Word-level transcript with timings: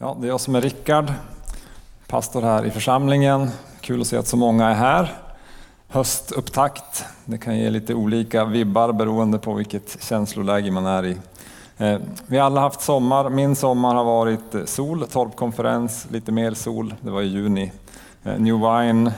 Ja, 0.00 0.16
det 0.20 0.26
är 0.26 0.28
jag 0.28 0.40
som 0.40 0.54
är 0.54 0.60
Rickard, 0.60 1.12
pastor 2.06 2.42
här 2.42 2.64
i 2.64 2.70
församlingen. 2.70 3.48
Kul 3.80 4.00
att 4.00 4.06
se 4.06 4.16
att 4.16 4.26
så 4.26 4.36
många 4.36 4.68
är 4.68 4.74
här. 4.74 5.12
Höstupptakt, 5.88 7.04
det 7.24 7.38
kan 7.38 7.58
ge 7.58 7.70
lite 7.70 7.94
olika 7.94 8.44
vibbar 8.44 8.92
beroende 8.92 9.38
på 9.38 9.54
vilket 9.54 10.02
känsloläge 10.02 10.70
man 10.70 10.86
är 10.86 11.06
i. 11.06 11.16
Eh, 11.78 11.98
vi 12.26 12.38
har 12.38 12.46
alla 12.46 12.60
haft 12.60 12.80
sommar. 12.80 13.30
Min 13.30 13.56
sommar 13.56 13.94
har 13.94 14.04
varit 14.04 14.54
eh, 14.54 14.64
sol, 14.64 15.06
torpkonferens, 15.06 16.06
lite 16.10 16.32
mer 16.32 16.54
sol, 16.54 16.94
det 17.00 17.10
var 17.10 17.22
i 17.22 17.26
juni. 17.26 17.72
Eh, 18.24 18.38
New 18.38 18.54
Wine, 18.54 19.12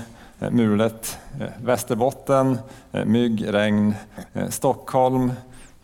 mulet, 0.50 1.18
Västerbotten, 1.64 2.58
mygg, 3.04 3.54
regn, 3.54 3.94
Stockholm, 4.48 5.32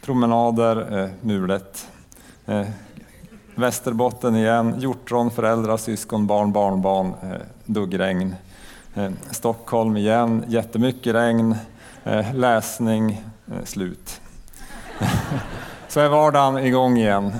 promenader, 0.00 1.10
mulet. 1.20 1.88
Västerbotten 3.58 4.36
igen, 4.36 4.74
hjortron, 4.78 5.30
föräldrar, 5.30 5.76
syskon, 5.76 6.26
barn, 6.26 6.52
barnbarn, 6.52 7.06
eh, 7.22 7.40
duggregn. 7.64 8.34
Eh, 8.94 9.10
Stockholm 9.30 9.96
igen, 9.96 10.44
jättemycket 10.48 11.14
regn, 11.14 11.56
eh, 12.04 12.34
läsning, 12.34 13.24
eh, 13.46 13.64
slut. 13.64 14.20
Så 15.88 16.00
är 16.00 16.08
vardagen 16.08 16.58
igång 16.58 16.98
igen. 16.98 17.32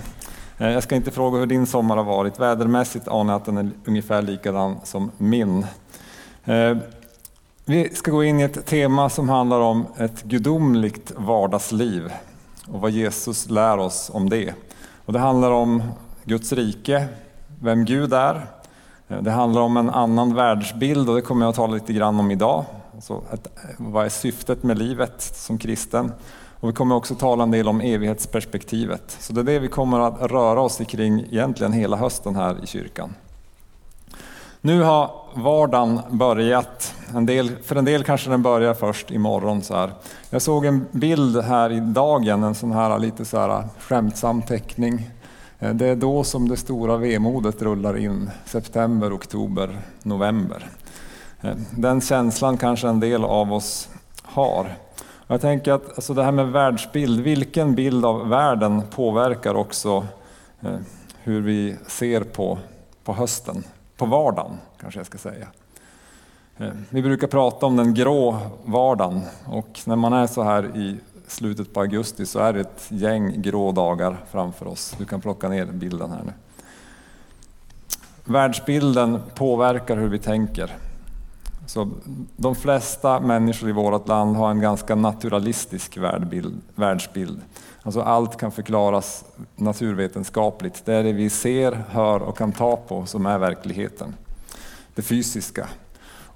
Eh, 0.59 0.71
jag 0.71 0.83
ska 0.83 0.95
inte 0.95 1.11
fråga 1.11 1.39
hur 1.39 1.47
din 1.47 1.67
sommar 1.67 1.97
har 1.97 2.05
varit. 2.05 2.41
Vädermässigt 2.41 3.09
anar 3.09 3.33
jag 3.33 3.41
att 3.41 3.47
den 3.47 3.57
är 3.59 3.71
ungefär 3.85 4.23
likadan 4.23 4.77
som 4.85 5.11
min. 5.19 5.67
Eh, 6.45 6.77
vi 7.65 7.95
ska 7.95 8.11
gå 8.11 8.25
in 8.25 8.41
i 8.41 8.43
ett 8.43 8.67
tema 8.67 9.11
som 9.11 9.29
handlar 9.29 9.61
om 9.61 9.87
ett 9.97 10.23
gudomligt 10.23 11.13
vardagsliv 11.17 12.13
och 12.69 12.81
vad 12.81 12.91
Jesus 12.91 13.51
lär 13.51 13.79
oss 13.79 14.11
om 14.15 14.31
det. 14.31 14.55
Och 15.05 15.13
det 15.13 15.19
handlar 15.19 15.51
om 15.51 15.83
Guds 16.29 16.53
rike, 16.53 17.09
vem 17.61 17.85
Gud 17.85 18.13
är. 18.13 18.47
Det 19.21 19.31
handlar 19.31 19.61
om 19.61 19.77
en 19.77 19.91
annan 19.91 20.35
världsbild 20.35 21.09
och 21.09 21.17
det 21.17 21.23
kommer 21.23 21.45
jag 21.45 21.51
att 21.51 21.57
tala 21.57 21.75
lite 21.75 21.93
grann 21.93 22.21
om 22.21 22.31
idag. 22.31 22.65
Alltså 22.95 23.23
ett, 23.33 23.47
eh, 23.47 23.71
vad 23.79 24.05
är 24.05 24.09
syftet 24.09 24.63
med 24.63 24.79
livet 24.79 25.23
som 25.23 25.59
kristen? 25.59 26.13
Och 26.61 26.69
vi 26.69 26.73
kommer 26.73 26.95
också 26.95 27.15
tala 27.15 27.43
en 27.43 27.51
del 27.51 27.69
om 27.69 27.81
evighetsperspektivet. 27.81 29.17
Så 29.21 29.33
det 29.33 29.41
är 29.41 29.45
det 29.45 29.59
vi 29.59 29.69
kommer 29.69 30.01
att 30.01 30.31
röra 30.31 30.61
oss 30.61 30.81
kring 30.89 31.21
egentligen 31.21 31.73
hela 31.73 31.97
hösten 31.97 32.37
här 32.37 32.57
i 32.63 32.67
kyrkan. 32.67 33.15
Nu 34.61 34.83
har 34.83 35.11
vardagen 35.35 36.01
börjat. 36.11 36.95
En 37.15 37.27
del, 37.27 37.51
för 37.65 37.77
en 37.77 37.85
del 37.85 38.05
kanske 38.05 38.31
den 38.31 38.43
börjar 38.43 38.75
först 38.75 39.11
imorgon. 39.11 39.63
Så 39.63 39.75
här. 39.75 39.91
Jag 40.31 40.43
såg 40.43 40.65
en 40.65 40.87
bild 40.91 41.41
här 41.43 41.73
i 41.73 41.81
dagen, 41.81 42.43
en 42.43 42.55
sån 42.55 42.73
här 42.73 42.99
lite 42.99 43.25
så 43.25 43.39
här 43.39 43.65
skämtsam 43.79 44.43
teckning 44.43 45.11
Eh, 45.59 45.75
det 45.75 45.87
är 45.87 45.97
då 45.97 46.25
som 46.25 46.49
det 46.49 46.57
stora 46.57 46.97
vemodet 46.97 47.63
rullar 47.63 47.97
in, 47.97 48.31
september, 48.45 49.17
oktober, 49.17 49.79
november. 50.03 50.69
Eh, 51.41 51.57
den 51.71 52.01
känslan 52.01 52.57
kanske 52.57 52.89
en 52.89 53.01
del 53.01 53.25
av 53.25 53.53
oss 53.53 53.89
har. 54.23 54.77
Jag 55.27 55.41
tänker 55.41 55.73
att 55.73 55.89
alltså 55.89 56.15
det 56.15 56.23
här 56.23 56.33
med 56.33 56.49
världsbild, 56.49 57.21
vilken 57.21 57.75
bild 57.75 58.05
av 58.05 58.29
världen 58.29 58.83
påverkar 58.91 59.55
också 59.55 60.07
eh, 60.61 60.77
hur 61.23 61.41
vi 61.41 61.77
ser 61.87 62.21
på, 62.21 62.59
på 63.05 63.13
hösten, 63.13 63.65
på 63.97 64.07
vardagen 64.07 64.59
kanske 64.81 65.01
jag 65.01 65.07
ska 65.07 65.19
säga. 65.19 65.47
Vi 66.91 67.03
brukar 67.03 67.27
prata 67.27 67.67
om 67.67 67.77
den 67.77 67.95
grå 67.95 68.39
vardagen 68.65 69.21
och 69.45 69.81
när 69.85 69.97
man 69.97 70.13
är 70.13 70.27
så 70.27 70.43
här 70.43 70.77
i 70.77 70.97
slutet 71.27 71.73
på 71.73 71.81
augusti 71.81 72.27
så 72.27 72.39
är 72.39 72.53
det 72.53 72.61
ett 72.61 72.87
gäng 72.89 73.43
grå 73.43 73.73
dagar 73.73 74.25
framför 74.31 74.67
oss. 74.67 74.95
Du 74.99 75.05
kan 75.05 75.21
plocka 75.21 75.49
ner 75.49 75.67
bilden 75.67 76.11
här 76.11 76.23
nu. 76.25 76.33
Världsbilden 78.25 79.21
påverkar 79.35 79.97
hur 79.97 80.09
vi 80.09 80.19
tänker. 80.19 80.77
Så 81.67 81.91
de 82.37 82.55
flesta 82.55 83.21
människor 83.21 83.69
i 83.69 83.73
vårt 83.73 84.09
land 84.09 84.37
har 84.37 84.51
en 84.51 84.61
ganska 84.61 84.95
naturalistisk 84.95 85.99
världsbild. 86.75 87.41
Alltså 87.83 88.01
allt 88.01 88.37
kan 88.37 88.53
förklaras 88.53 89.25
naturvetenskapligt. 89.57 90.83
Det 90.85 90.95
är 90.95 91.03
det 91.03 91.13
vi 91.13 91.31
ser, 91.31 91.73
hör 91.91 92.23
och 92.23 92.39
kan 92.39 92.53
ta 92.53 92.77
på 92.77 93.07
som 93.07 93.27
är 93.27 93.39
verkligheten. 93.39 94.15
Det 94.95 95.03
fysiska. 95.03 95.69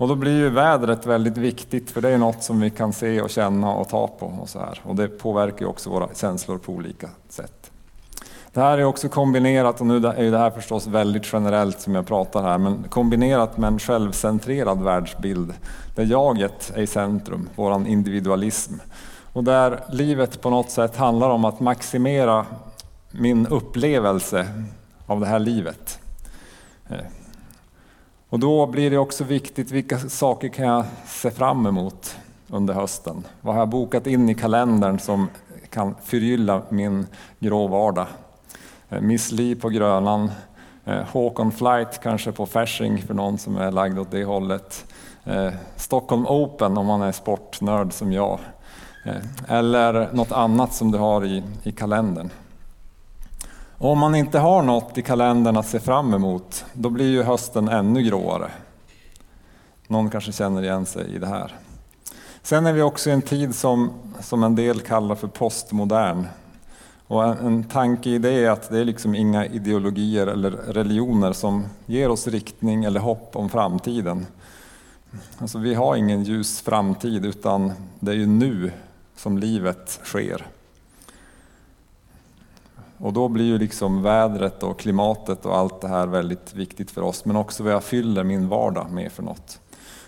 Och 0.00 0.09
då 0.09 0.15
blir 0.15 0.37
ju 0.37 0.50
vädret 0.50 1.06
väldigt 1.06 1.37
viktigt 1.37 1.91
för 1.91 2.00
det 2.00 2.09
är 2.09 2.19
något 2.19 2.43
som 2.43 2.61
vi 2.61 2.71
kan 2.71 2.93
se 2.93 3.21
och 3.21 3.31
känna 3.31 3.72
och 3.72 3.88
ta 3.88 4.06
på. 4.06 4.27
Och, 4.27 4.49
så 4.49 4.59
här. 4.59 4.81
och 4.83 4.97
det 4.97 5.09
påverkar 5.09 5.61
ju 5.61 5.66
också 5.66 5.91
våra 5.91 6.09
känslor 6.15 6.59
på 6.59 6.72
olika 6.72 7.09
sätt. 7.28 7.71
Det 8.53 8.60
här 8.60 8.78
är 8.78 8.84
också 8.84 9.09
kombinerat, 9.09 9.81
och 9.81 9.87
nu 9.87 9.97
är 9.97 10.31
det 10.31 10.39
här 10.39 10.50
förstås 10.50 10.87
väldigt 10.87 11.33
generellt 11.33 11.81
som 11.81 11.94
jag 11.94 12.06
pratar 12.06 12.43
här, 12.43 12.59
men 12.59 12.84
kombinerat 12.89 13.59
med 13.59 13.69
en 13.69 13.78
självcentrerad 13.78 14.83
världsbild 14.83 15.55
där 15.94 16.05
jaget 16.05 16.72
är 16.75 16.83
i 16.83 16.87
centrum, 16.87 17.49
våran 17.56 17.87
individualism. 17.87 18.75
Och 19.33 19.44
där 19.44 19.81
livet 19.89 20.41
på 20.41 20.50
något 20.50 20.71
sätt 20.71 20.97
handlar 20.97 21.31
om 21.31 21.44
att 21.44 21.60
maximera 21.60 22.47
min 23.10 23.47
upplevelse 23.47 24.47
av 25.06 25.21
det 25.21 25.27
här 25.27 25.39
livet. 25.39 25.99
Eh, 26.89 26.97
och 28.30 28.38
då 28.38 28.66
blir 28.66 28.91
det 28.91 28.98
också 28.98 29.24
viktigt, 29.24 29.70
vilka 29.70 29.98
saker 29.98 30.48
kan 30.48 30.66
jag 30.66 30.84
se 31.06 31.30
fram 31.30 31.66
emot 31.66 32.16
under 32.48 32.74
hösten? 32.74 33.26
Vad 33.41 33.54
har 33.54 33.60
jag 33.60 33.68
bokat 33.68 34.06
in 34.06 34.28
i 34.28 34.34
kalendern 34.34 34.98
som 34.98 35.28
kan 35.70 35.94
förgylla 36.04 36.62
min 36.68 37.06
grå 37.38 37.66
vardag? 37.66 38.06
Eh, 38.88 39.00
Miss 39.00 39.32
Li 39.32 39.54
på 39.54 39.68
Grönan, 39.68 40.30
Hawk 40.84 40.98
eh, 40.98 41.06
Håkon 41.06 41.52
Flight 41.52 42.00
kanske 42.02 42.32
på 42.32 42.46
Fasching 42.46 43.02
för 43.02 43.14
någon 43.14 43.38
som 43.38 43.56
är 43.56 43.70
lagd 43.70 43.98
åt 43.98 44.10
det 44.10 44.24
hållet. 44.24 44.84
Eh, 45.24 45.52
Stockholm 45.76 46.26
Open 46.26 46.78
om 46.78 46.86
man 46.86 47.02
är 47.02 47.12
sportnörd 47.12 47.92
som 47.92 48.12
jag. 48.12 48.38
Eller 49.48 50.08
något 50.12 50.32
annat 50.32 50.74
som 50.74 50.91
du 50.91 50.98
har 50.98 51.24
i, 51.24 51.42
i 51.62 51.72
kalendern. 51.72 52.30
Och 53.80 53.91
om 53.91 53.98
man 53.98 54.14
inte 54.14 54.38
har 54.38 54.62
något 54.62 54.98
i 54.98 55.02
kalendern 55.02 55.56
att 55.56 55.66
se 55.66 55.80
fram 55.80 56.14
emot, 56.14 56.64
då 56.72 56.91
blir 56.91 57.10
ju 57.10 57.22
hösten 57.22 57.68
ännu 57.68 58.02
gråare. 58.02 58.50
Någon 59.88 60.10
kanske 60.10 60.32
känner 60.32 60.62
igen 60.62 60.86
sig 60.86 61.14
i 61.14 61.18
det 61.18 61.26
här. 61.26 61.54
Sen 62.42 62.66
är 62.66 62.72
vi 62.72 62.82
också 62.82 63.10
i 63.10 63.12
en 63.12 63.22
tid 63.22 63.54
som, 63.54 63.91
som 64.20 64.42
en 64.44 64.54
del 64.54 64.80
kallar 64.80 65.14
för 65.14 65.28
postmodern. 65.28 66.26
Och 67.06 67.24
en, 67.24 67.46
en 67.46 67.64
tanke 67.64 68.10
i 68.10 68.18
det 68.18 68.30
är 68.30 68.50
att 68.50 68.70
det 68.70 68.78
är 68.78 68.84
liksom 68.84 69.14
inga 69.14 69.46
ideologier 69.46 70.26
eller 70.26 70.50
religioner 70.50 71.32
som 71.32 71.64
ger 71.86 72.08
oss 72.08 72.26
riktning 72.26 72.84
eller 72.84 73.00
hopp 73.00 73.36
om 73.36 73.48
framtiden. 73.48 74.26
Alltså 75.38 75.58
vi 75.58 75.74
har 75.74 75.97
ingen 75.97 76.24
ljus 76.24 76.60
framtid 76.60 77.26
utan 77.26 77.72
det 78.00 78.10
är 78.10 78.16
ju 78.16 78.26
nu 78.26 78.72
som 79.16 79.38
livet 79.38 80.00
sker. 80.04 80.47
Och 83.03 83.12
då 83.12 83.28
blir 83.28 83.44
ju 83.44 83.59
liksom 83.59 84.03
vädret 84.03 84.62
och 84.62 84.78
klimatet 84.78 85.47
och 85.47 85.56
allt 85.56 85.81
det 85.81 85.88
här 85.88 86.06
väldigt 86.06 86.55
viktigt 86.55 86.91
för 86.91 87.03
oss, 87.03 87.25
men 87.25 87.37
också 87.37 87.62
vad 87.62 87.72
jag 87.72 87.84
fyller 87.84 88.25
min 88.25 88.49
vardag 88.49 88.91
med 88.91 89.12
för 89.12 89.22
något. 89.22 89.61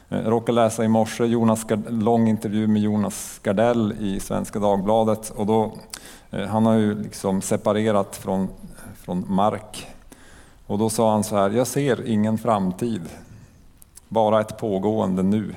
Eh, 0.08 0.20
jag 0.22 0.32
råkade 0.32 0.56
läsa 0.56 0.84
i 0.84 0.88
morse 0.88 1.25
Jonas, 1.25 1.66
lång 1.88 2.28
intervju 2.28 2.66
med 2.66 2.82
Jonas 2.82 3.41
Gardell 3.42 3.94
i 4.00 4.20
Svenska 4.20 4.58
Dagbladet 4.58 5.31
och 5.31 5.47
då, 5.47 5.72
eh, 6.31 6.47
han 6.47 6.66
har 6.66 6.75
ju 6.75 7.02
liksom 7.02 7.42
separerat 7.42 8.16
från, 8.16 8.48
från 8.94 9.25
mark. 9.28 9.86
Och 10.66 10.78
då 10.78 10.91
sa 10.91 11.12
han 11.12 11.25
så 11.25 11.36
här, 11.36 11.50
jag 11.50 11.66
ser 11.66 12.06
ingen 12.06 12.38
framtid, 12.38 13.02
bara 14.08 14.41
ett 14.41 14.58
pågående 14.58 15.22
nu. 15.22 15.54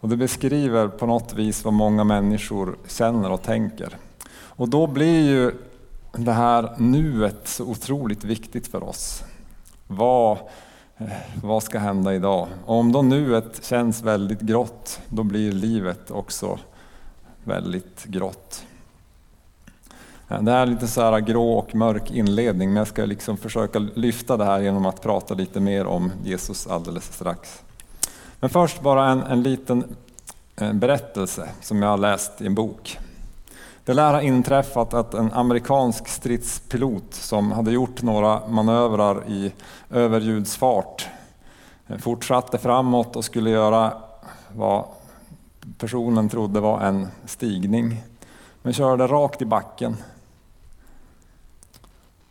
Och 0.00 0.08
det 0.08 0.16
beskriver 0.16 0.88
på 0.88 1.06
något 1.06 1.34
vis 1.34 1.64
vad 1.64 1.74
många 1.74 2.04
människor 2.04 2.76
känner 2.86 3.30
och 3.30 3.42
tänker. 3.42 3.96
Och 4.34 4.68
då 4.68 4.86
blir 4.86 5.20
ju 5.20 5.52
det 6.16 6.32
här 6.32 6.74
nuet 6.78 7.48
så 7.48 7.64
otroligt 7.64 8.24
viktigt 8.24 8.66
för 8.66 8.82
oss. 8.82 9.22
Vad, 9.86 10.38
eh, 10.98 11.06
vad 11.42 11.62
ska 11.62 11.78
hända 11.78 12.14
idag? 12.14 12.48
Och 12.66 12.74
om 12.74 12.92
då 12.92 13.02
nuet 13.02 13.64
känns 13.64 14.02
väldigt 14.02 14.40
grått, 14.40 15.00
då 15.08 15.22
blir 15.22 15.52
livet 15.52 16.10
också 16.10 16.58
väldigt 17.44 18.04
grått. 18.04 18.64
Eh, 20.28 20.42
det 20.42 20.50
här 20.50 20.62
är 20.62 20.66
lite 20.66 20.88
så 20.88 21.00
här 21.00 21.20
grå 21.20 21.52
och 21.52 21.74
mörk 21.74 22.10
inledning, 22.10 22.68
men 22.68 22.76
jag 22.76 22.88
ska 22.88 23.04
liksom 23.04 23.36
försöka 23.36 23.78
lyfta 23.78 24.36
det 24.36 24.44
här 24.44 24.60
genom 24.60 24.86
att 24.86 25.02
prata 25.02 25.34
lite 25.34 25.60
mer 25.60 25.86
om 25.86 26.12
Jesus 26.24 26.66
alldeles 26.66 27.14
strax. 27.14 27.62
Men 28.40 28.50
först 28.50 28.82
bara 28.82 29.10
en, 29.10 29.22
en 29.22 29.42
liten 29.42 29.96
eh, 30.56 30.72
berättelse 30.72 31.48
som 31.60 31.82
jag 31.82 31.88
har 31.88 31.98
läst 31.98 32.40
i 32.40 32.46
en 32.46 32.54
bok. 32.54 32.98
Det 33.84 33.94
lär 33.94 34.12
ha 34.12 34.22
inträffat 34.22 34.94
att 34.94 35.14
en 35.14 35.32
amerikansk 35.32 36.08
stridspilot 36.08 37.14
som 37.14 37.52
hade 37.52 37.72
gjort 37.72 38.02
några 38.02 38.48
manövrar 38.48 39.28
i 39.28 39.52
överljudsfart 39.90 41.08
eh, 41.86 41.96
fortsatte 41.98 42.58
framåt 42.58 43.16
och 43.16 43.24
skulle 43.24 43.50
göra 43.50 43.92
vad 44.56 44.84
personen 45.78 46.28
trodde 46.28 46.60
var 46.60 46.80
en 46.80 47.08
stigning, 47.26 48.02
men 48.62 48.72
körde 48.72 49.06
rakt 49.06 49.42
i 49.42 49.44
backen. 49.44 49.96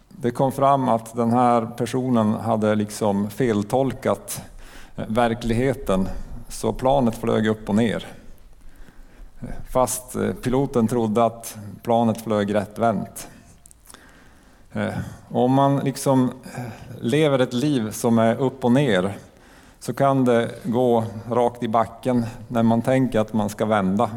det 0.07 0.31
kom 0.31 0.51
fram 0.51 0.89
att 0.89 1.15
den 1.15 1.31
här 1.31 1.65
personen 1.65 2.33
hade 2.33 2.75
liksom 2.75 3.29
feltolkat 3.29 4.41
eh, 4.95 5.05
verkligheten 5.07 6.09
så 6.49 6.73
planet 6.73 7.15
flög 7.15 7.47
upp 7.47 7.69
och 7.69 7.75
ner. 7.75 8.20
Fast 9.69 10.15
eh, 10.15 10.33
piloten 10.33 10.87
trodde 10.87 11.25
att 11.25 11.57
planet 11.83 12.21
flög 12.21 12.53
rättvänt. 12.53 13.27
Eh, 14.73 14.93
om 15.29 15.51
man 15.51 15.77
liksom 15.77 16.31
eh, 16.55 16.61
lever 17.01 17.39
ett 17.39 17.53
liv 17.53 17.91
som 17.91 18.19
är 18.19 18.35
upp 18.35 18.65
och 18.65 18.71
ner 18.71 19.17
så 19.79 19.93
kan 19.93 20.25
det 20.25 20.51
gå 20.63 21.05
rakt 21.29 21.63
i 21.63 21.67
backen 21.67 22.25
när 22.47 22.63
man 22.63 22.81
tänker 22.81 23.19
att 23.19 23.33
man 23.33 23.49
ska 23.49 23.65
vända. 23.65 24.09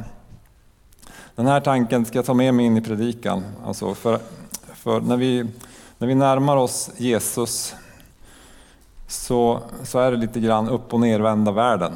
Den 1.35 1.47
här 1.47 1.61
tanken 1.61 2.05
ska 2.05 2.19
jag 2.19 2.27
ta 2.27 2.35
med 2.35 2.55
mig 2.55 2.67
in 2.67 2.77
i 2.77 2.81
predikan. 2.81 3.45
Alltså 3.67 3.95
för, 3.95 4.19
för 4.75 5.01
när, 5.01 5.17
vi, 5.17 5.47
när 5.99 6.09
vi 6.09 6.15
närmar 6.15 6.57
oss 6.57 6.91
Jesus 6.97 7.75
så, 9.07 9.61
så 9.83 9.99
är 9.99 10.11
det 10.11 10.17
lite 10.17 10.41
grann 10.41 10.69
upp 10.69 10.95
och 10.95 11.01
nervända 11.01 11.53
världen. 11.53 11.93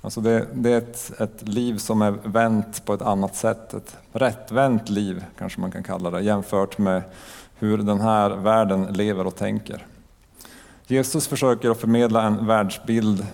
Alltså 0.00 0.20
det, 0.20 0.46
det 0.54 0.72
är 0.72 0.78
ett, 0.78 1.20
ett, 1.20 1.48
liv 1.48 1.78
som 1.78 2.02
är 2.02 2.10
vänt 2.10 2.84
på 2.84 2.94
ett 2.94 3.02
annat 3.02 3.36
sätt, 3.36 3.74
ett 3.74 3.96
rättvänt 4.12 4.88
liv 4.88 5.24
kanske 5.38 5.60
man 5.60 5.70
kan 5.70 5.82
kalla 5.82 6.10
det, 6.10 6.20
jämfört 6.20 6.78
med 6.78 7.02
hur 7.54 7.78
den 7.78 8.00
här 8.00 8.30
världen 8.30 8.84
lever 8.84 9.26
och 9.26 9.36
tänker. 9.36 9.86
Jesus 10.86 11.28
försöker 11.28 11.70
att 11.70 11.80
förmedla 11.80 12.22
en 12.22 12.46
världsbild 12.46 13.26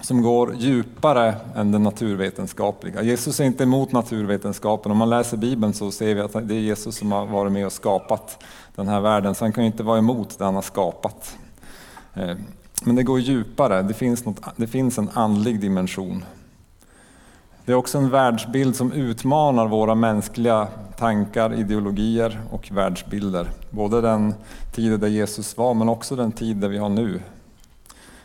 som 0.00 0.22
går 0.22 0.54
djupare 0.54 1.34
än 1.54 1.72
den 1.72 1.82
naturvetenskapliga. 1.82 3.02
Jesus 3.02 3.40
är 3.40 3.44
inte 3.44 3.62
emot 3.62 3.92
naturvetenskapen. 3.92 4.92
Om 4.92 4.98
man 4.98 5.10
läser 5.10 5.36
Bibeln 5.36 5.74
så 5.74 5.90
ser 5.90 6.14
vi 6.14 6.20
att 6.20 6.32
det 6.32 6.54
är 6.54 6.60
Jesus 6.60 6.96
som 6.96 7.12
har 7.12 7.26
varit 7.26 7.52
med 7.52 7.66
och 7.66 7.72
skapat 7.72 8.44
den 8.74 8.88
här 8.88 9.00
världen, 9.00 9.34
så 9.34 9.44
han 9.44 9.52
kan 9.52 9.64
inte 9.64 9.82
vara 9.82 9.98
emot 9.98 10.38
det 10.38 10.44
han 10.44 10.54
har 10.54 10.62
skapat. 10.62 11.38
Eh, 12.14 12.36
men 12.84 12.96
det 12.96 13.02
går 13.02 13.20
djupare, 13.20 13.82
det 13.82 13.94
finns, 13.94 14.24
något, 14.24 14.40
det 14.56 14.66
finns 14.66 14.98
en 14.98 15.10
andlig 15.14 15.60
dimension. 15.60 16.24
Det 17.64 17.72
är 17.72 17.76
också 17.76 17.98
en 17.98 18.10
världsbild 18.10 18.76
som 18.76 18.92
utmanar 18.92 19.66
våra 19.66 19.94
mänskliga 19.94 20.68
tankar, 20.98 21.54
ideologier 21.54 22.40
och 22.50 22.70
världsbilder. 22.70 23.50
Både 23.70 24.00
den 24.00 24.34
tid 24.74 25.00
där 25.00 25.08
Jesus 25.08 25.56
var 25.56 25.74
men 25.74 25.88
också 25.88 26.16
den 26.16 26.32
tid 26.32 26.56
där 26.56 26.68
vi 26.68 26.78
har 26.78 26.88
nu. 26.88 27.20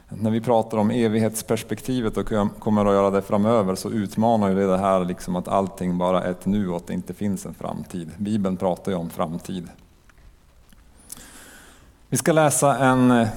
När 0.09 0.31
vi 0.31 0.41
pratar 0.41 0.77
om 0.77 0.91
evighetsperspektivet 0.91 2.17
och 2.17 2.31
kommer 2.59 2.85
att 2.85 2.93
göra 2.93 3.09
det 3.09 3.21
framöver 3.21 3.75
så 3.75 3.89
utmanar 3.91 4.49
ju 4.49 4.55
det, 4.55 4.67
det 4.67 4.77
här 4.77 5.05
liksom 5.05 5.35
att 5.35 5.47
allting 5.47 5.97
bara 5.97 6.23
är 6.23 6.31
ett 6.31 6.45
nu 6.45 6.69
och 6.69 6.77
att 6.77 6.87
det 6.87 6.93
inte 6.93 7.13
finns 7.13 7.45
en 7.45 7.53
framtid. 7.53 8.11
Bibeln 8.17 8.57
pratar 8.57 8.91
ju 8.91 8.97
om 8.97 9.09
framtid. 9.09 9.67
Vi 12.09 12.17
ska 12.17 12.31
läsa 12.31 12.77
en 12.77 13.27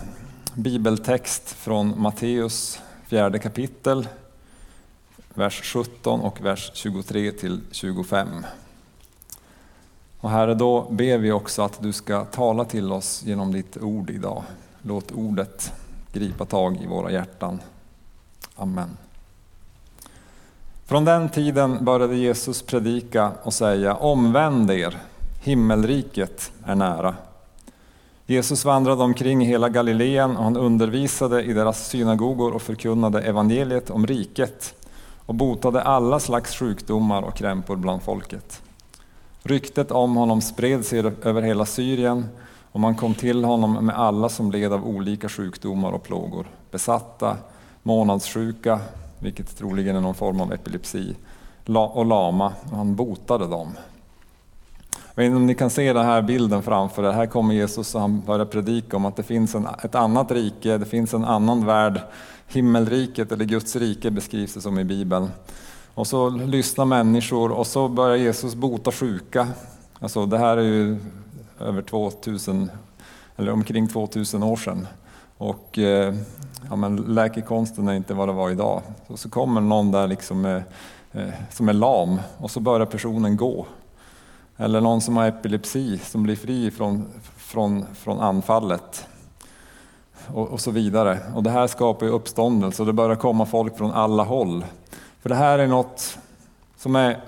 bibeltext 0.56 1.50
från 1.50 2.00
Matteus 2.00 2.80
fjärde 3.06 3.38
kapitel, 3.38 4.08
vers 5.34 5.62
17 5.64 6.20
och 6.20 6.40
vers 6.40 6.70
23 6.74 7.32
till 7.32 7.60
25. 7.70 8.28
Och 10.20 10.30
Herre, 10.30 10.54
då 10.54 10.88
ber 10.90 11.18
vi 11.18 11.32
också 11.32 11.62
att 11.62 11.82
du 11.82 11.92
ska 11.92 12.24
tala 12.24 12.64
till 12.64 12.92
oss 12.92 13.22
genom 13.24 13.52
ditt 13.52 13.76
ord 13.76 14.10
idag. 14.10 14.42
Låt 14.82 15.12
ordet 15.12 15.72
gripa 16.12 16.44
tag 16.44 16.76
i 16.82 16.86
våra 16.86 17.10
hjärtan. 17.10 17.60
Amen. 18.56 18.96
Från 20.84 21.04
den 21.04 21.28
tiden 21.28 21.84
började 21.84 22.16
Jesus 22.16 22.62
predika 22.62 23.32
och 23.42 23.54
säga 23.54 23.94
Omvänd 23.94 24.70
er, 24.70 24.98
himmelriket 25.42 26.52
är 26.64 26.74
nära. 26.74 27.14
Jesus 28.28 28.64
vandrade 28.64 29.02
omkring 29.02 29.42
i 29.42 29.46
hela 29.46 29.68
Galileen 29.68 30.36
och 30.36 30.44
han 30.44 30.56
undervisade 30.56 31.42
i 31.42 31.52
deras 31.52 31.88
synagogor 31.88 32.54
och 32.54 32.62
förkunnade 32.62 33.22
evangeliet 33.22 33.90
om 33.90 34.06
riket 34.06 34.74
och 35.26 35.34
botade 35.34 35.82
alla 35.82 36.20
slags 36.20 36.58
sjukdomar 36.58 37.22
och 37.22 37.34
krämpor 37.34 37.76
bland 37.76 38.02
folket. 38.02 38.62
Ryktet 39.42 39.90
om 39.90 40.16
honom 40.16 40.40
spred 40.40 40.84
sig 40.84 40.98
över 41.22 41.42
hela 41.42 41.66
Syrien 41.66 42.26
och 42.72 42.80
man 42.80 42.94
kom 42.94 43.14
till 43.14 43.44
honom 43.44 43.86
med 43.86 43.96
alla 43.98 44.28
som 44.28 44.52
led 44.52 44.72
av 44.72 44.86
olika 44.86 45.28
sjukdomar 45.28 45.92
och 45.92 46.02
plågor, 46.02 46.46
besatta, 46.70 47.36
månadssjuka, 47.82 48.80
vilket 49.18 49.58
troligen 49.58 49.96
är 49.96 50.00
någon 50.00 50.14
form 50.14 50.40
av 50.40 50.52
epilepsi, 50.52 51.16
och 51.66 52.06
lama, 52.06 52.52
och 52.70 52.76
han 52.76 52.96
botade 52.96 53.46
dem. 53.46 53.72
Jag 55.16 55.22
vet 55.22 55.26
inte 55.26 55.36
om 55.36 55.46
ni 55.46 55.54
kan 55.54 55.70
se 55.70 55.92
den 55.92 56.04
här 56.04 56.22
bilden 56.22 56.62
framför 56.62 57.04
er. 57.04 57.12
Här 57.12 57.26
kommer 57.26 57.54
Jesus 57.54 57.94
och 57.94 58.00
han 58.00 58.20
börjar 58.20 58.46
predika 58.46 58.96
om 58.96 59.04
att 59.04 59.16
det 59.16 59.22
finns 59.22 59.54
en, 59.54 59.68
ett 59.84 59.94
annat 59.94 60.30
rike, 60.30 60.78
det 60.78 60.86
finns 60.86 61.14
en 61.14 61.24
annan 61.24 61.66
värld. 61.66 62.00
Himmelriket 62.46 63.32
eller 63.32 63.44
Guds 63.44 63.76
rike 63.76 64.10
beskrivs 64.10 64.54
det 64.54 64.60
som 64.60 64.78
i 64.78 64.84
Bibeln. 64.84 65.30
Och 65.94 66.06
så 66.06 66.28
lyssnar 66.28 66.84
människor 66.84 67.52
och 67.52 67.66
så 67.66 67.88
börjar 67.88 68.16
Jesus 68.16 68.54
bota 68.54 68.92
sjuka. 68.92 69.48
Alltså 69.98 70.26
det 70.26 70.38
här 70.38 70.56
är 70.56 70.62
ju 70.62 70.98
över 71.60 71.82
2000, 71.82 72.70
eller 73.36 73.52
omkring 73.52 73.88
2000 73.88 74.42
år 74.42 74.56
sedan. 74.56 74.86
Och 75.38 75.78
eh, 75.78 76.14
ja, 76.68 76.76
men 76.76 76.96
läkekonsten 76.96 77.88
är 77.88 77.94
inte 77.94 78.14
vad 78.14 78.28
det 78.28 78.32
var 78.32 78.50
idag. 78.50 78.82
Och 79.06 79.18
så 79.18 79.30
kommer 79.30 79.60
någon 79.60 79.92
där 79.92 80.06
liksom 80.06 80.44
eh, 81.12 81.28
som 81.50 81.68
är 81.68 81.72
lam 81.72 82.20
och 82.38 82.50
så 82.50 82.60
börjar 82.60 82.86
personen 82.86 83.36
gå. 83.36 83.66
Eller 84.56 84.80
någon 84.80 85.00
som 85.00 85.16
har 85.16 85.26
epilepsi 85.26 85.98
som 85.98 86.22
blir 86.22 86.36
fri 86.36 86.70
från, 86.70 87.08
från, 87.36 87.84
från 87.94 88.20
anfallet. 88.20 89.06
Och, 90.34 90.48
och 90.48 90.60
så 90.60 90.70
vidare. 90.70 91.18
Och 91.34 91.42
det 91.42 91.50
här 91.50 91.66
skapar 91.66 92.06
ju 92.06 92.12
uppståndelse 92.12 92.82
och 92.82 92.86
det 92.86 92.92
börjar 92.92 93.16
komma 93.16 93.46
folk 93.46 93.76
från 93.76 93.92
alla 93.92 94.22
håll. 94.22 94.64
För 95.22 95.28
det 95.28 95.34
här 95.34 95.58
är 95.58 95.66
något 95.66 96.18
som 96.76 96.96
är 96.96 97.20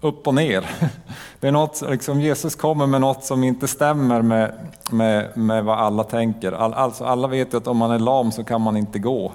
upp 0.00 0.26
och 0.26 0.34
ner. 0.34 0.70
Det 1.40 1.48
är 1.48 1.52
något, 1.52 1.82
liksom 1.90 2.20
Jesus 2.20 2.54
kommer 2.54 2.86
med 2.86 3.00
något 3.00 3.24
som 3.24 3.44
inte 3.44 3.68
stämmer 3.68 4.22
med, 4.22 4.52
med, 4.90 5.36
med 5.36 5.64
vad 5.64 5.78
alla 5.78 6.04
tänker. 6.04 6.52
All, 6.52 6.74
alltså 6.74 7.04
alla 7.04 7.28
vet 7.28 7.52
ju 7.54 7.56
att 7.56 7.66
om 7.66 7.76
man 7.76 7.90
är 7.90 7.98
lam 7.98 8.32
så 8.32 8.44
kan 8.44 8.60
man 8.60 8.76
inte 8.76 8.98
gå. 8.98 9.32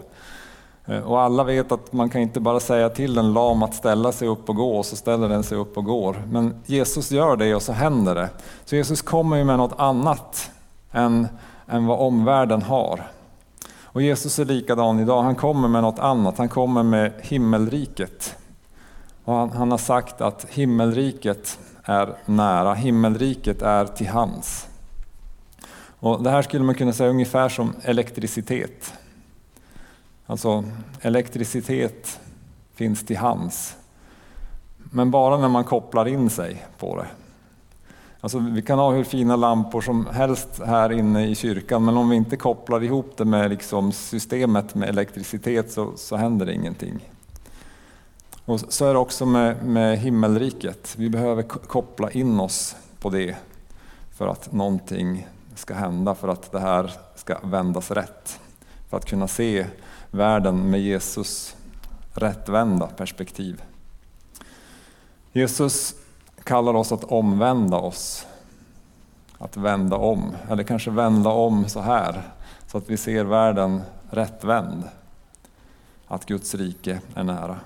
Eh, 0.88 1.00
och 1.00 1.22
alla 1.22 1.44
vet 1.44 1.72
att 1.72 1.94
man 1.94 2.10
kan 2.10 2.22
inte 2.22 2.39
bara 2.39 2.60
säga 2.60 2.89
till 2.89 3.18
en 3.18 3.34
lam 3.34 3.63
att 3.63 3.75
ställa 3.75 4.12
sig 4.12 4.28
upp 4.28 4.50
och 4.50 4.56
gå 4.56 4.78
och 4.78 4.86
så 4.86 4.95
ställer 4.95 5.30
den 5.30 5.44
sig 5.44 5.57
upp 5.57 5.78
och 5.78 5.86
går. 5.86 6.24
Men 6.31 6.56
Jesus 6.66 7.12
gör 7.12 7.36
det 7.36 7.56
och 7.56 7.62
så 7.62 7.72
händer 7.72 8.16
det. 8.16 8.30
Så 8.66 8.75
Jesus 8.75 9.01
kommer 9.01 9.38
ju 9.38 9.44
med 9.44 9.57
något 9.57 9.80
annat 9.80 10.51
än, 10.92 11.28
än 11.68 11.86
vad 11.86 12.00
omvärlden 12.00 12.62
har. 12.62 13.07
Och 13.84 14.01
Jesus 14.01 14.39
är 14.39 14.46
likadan 14.46 15.00
idag, 15.00 15.24
han 15.24 15.36
kommer 15.36 15.67
med 15.67 15.82
något 15.82 16.00
annat, 16.00 16.38
han 16.38 16.50
kommer 16.50 16.84
med 16.84 17.13
himmelriket. 17.22 18.36
Och 19.24 19.34
han, 19.34 19.51
han 19.51 19.72
har 19.72 19.77
sagt 19.77 20.22
att 20.22 20.46
himmelriket 20.50 21.60
är 21.84 22.17
nära, 22.25 22.74
himmelriket 22.74 23.62
är 23.62 23.86
till 23.86 24.08
hands. 24.08 24.67
Och 26.00 26.24
det 26.24 26.29
här 26.29 26.41
skulle 26.41 26.63
man 26.63 26.75
kunna 26.75 26.94
säga 26.94 27.10
ungefär 27.10 27.50
som 27.50 27.74
elektricitet. 27.82 28.94
Alltså 30.29 30.63
elektricitet 31.01 32.19
finns 32.74 33.05
till 33.05 33.17
hands. 33.17 33.75
Men 34.77 35.12
bara 35.12 35.38
när 35.38 35.50
man 35.50 35.63
kopplar 35.63 36.07
in 36.07 36.29
sig 36.29 36.65
på 36.77 36.96
det. 36.96 37.07
Alltså, 38.19 38.39
vi 38.39 38.62
kan 38.62 38.79
ha 38.79 38.91
hur 38.91 39.03
fina 39.03 39.36
lampor 39.36 39.81
som 39.81 40.05
helst 40.05 40.62
här 40.65 40.91
inne 40.91 41.27
i 41.27 41.36
kyrkan, 41.36 41.86
men 41.86 41.98
om 41.98 42.10
vi 42.10 42.15
inte 42.15 42.38
kopplar 42.38 42.84
ihop 42.84 43.13
det 43.17 43.25
med 43.25 43.50
liksom 43.50 43.91
systemet 43.91 44.75
med 44.75 44.89
elektricitet 44.89 45.72
så, 45.72 45.91
så 45.96 46.15
händer 46.15 46.46
det 46.46 46.53
ingenting. 46.53 47.10
Och 48.46 48.60
så 48.60 48.86
är 48.86 48.93
det 48.93 49.00
också 49.00 49.25
med, 49.25 49.65
med 49.65 49.98
himmelriket. 49.98 50.96
Vi 50.98 51.10
behöver 51.10 51.43
koppla 51.43 52.12
in 52.12 52.39
oss 52.39 52.75
på 53.00 53.10
det 53.10 53.36
för 54.17 54.27
att 54.27 54.51
någonting 54.51 55.27
ska 55.55 55.74
hända, 55.74 56.15
för 56.15 56.27
att 56.27 56.51
det 56.51 56.60
här 56.60 56.91
ska 57.15 57.38
vändas 57.43 57.91
rätt. 57.91 58.39
För 58.89 58.98
att 58.98 59.05
kunna 59.05 59.27
se 59.27 59.65
världen 60.12 60.70
med 60.70 60.82
Jesus 60.82 61.56
rättvända 62.14 62.88
perspektiv. 62.88 63.64
Jesus 65.32 65.96
kallar 66.44 66.74
oss 66.74 66.92
att 66.92 67.04
omvända 67.04 67.78
oss. 67.78 68.28
Att 69.38 69.58
vända 69.58 69.96
om, 69.96 70.36
eller 70.50 70.64
kanske 70.64 70.92
vända 70.92 71.30
om 71.30 71.68
så 71.68 71.80
här, 71.80 72.22
så 72.68 72.78
att 72.78 72.90
vi 72.90 72.98
ser 72.98 73.24
världen 73.24 73.82
rättvänd. 74.10 74.84
Att 76.08 76.26
Guds 76.26 76.56
rike 76.56 77.02
är 77.16 77.24
nära. 77.24 77.60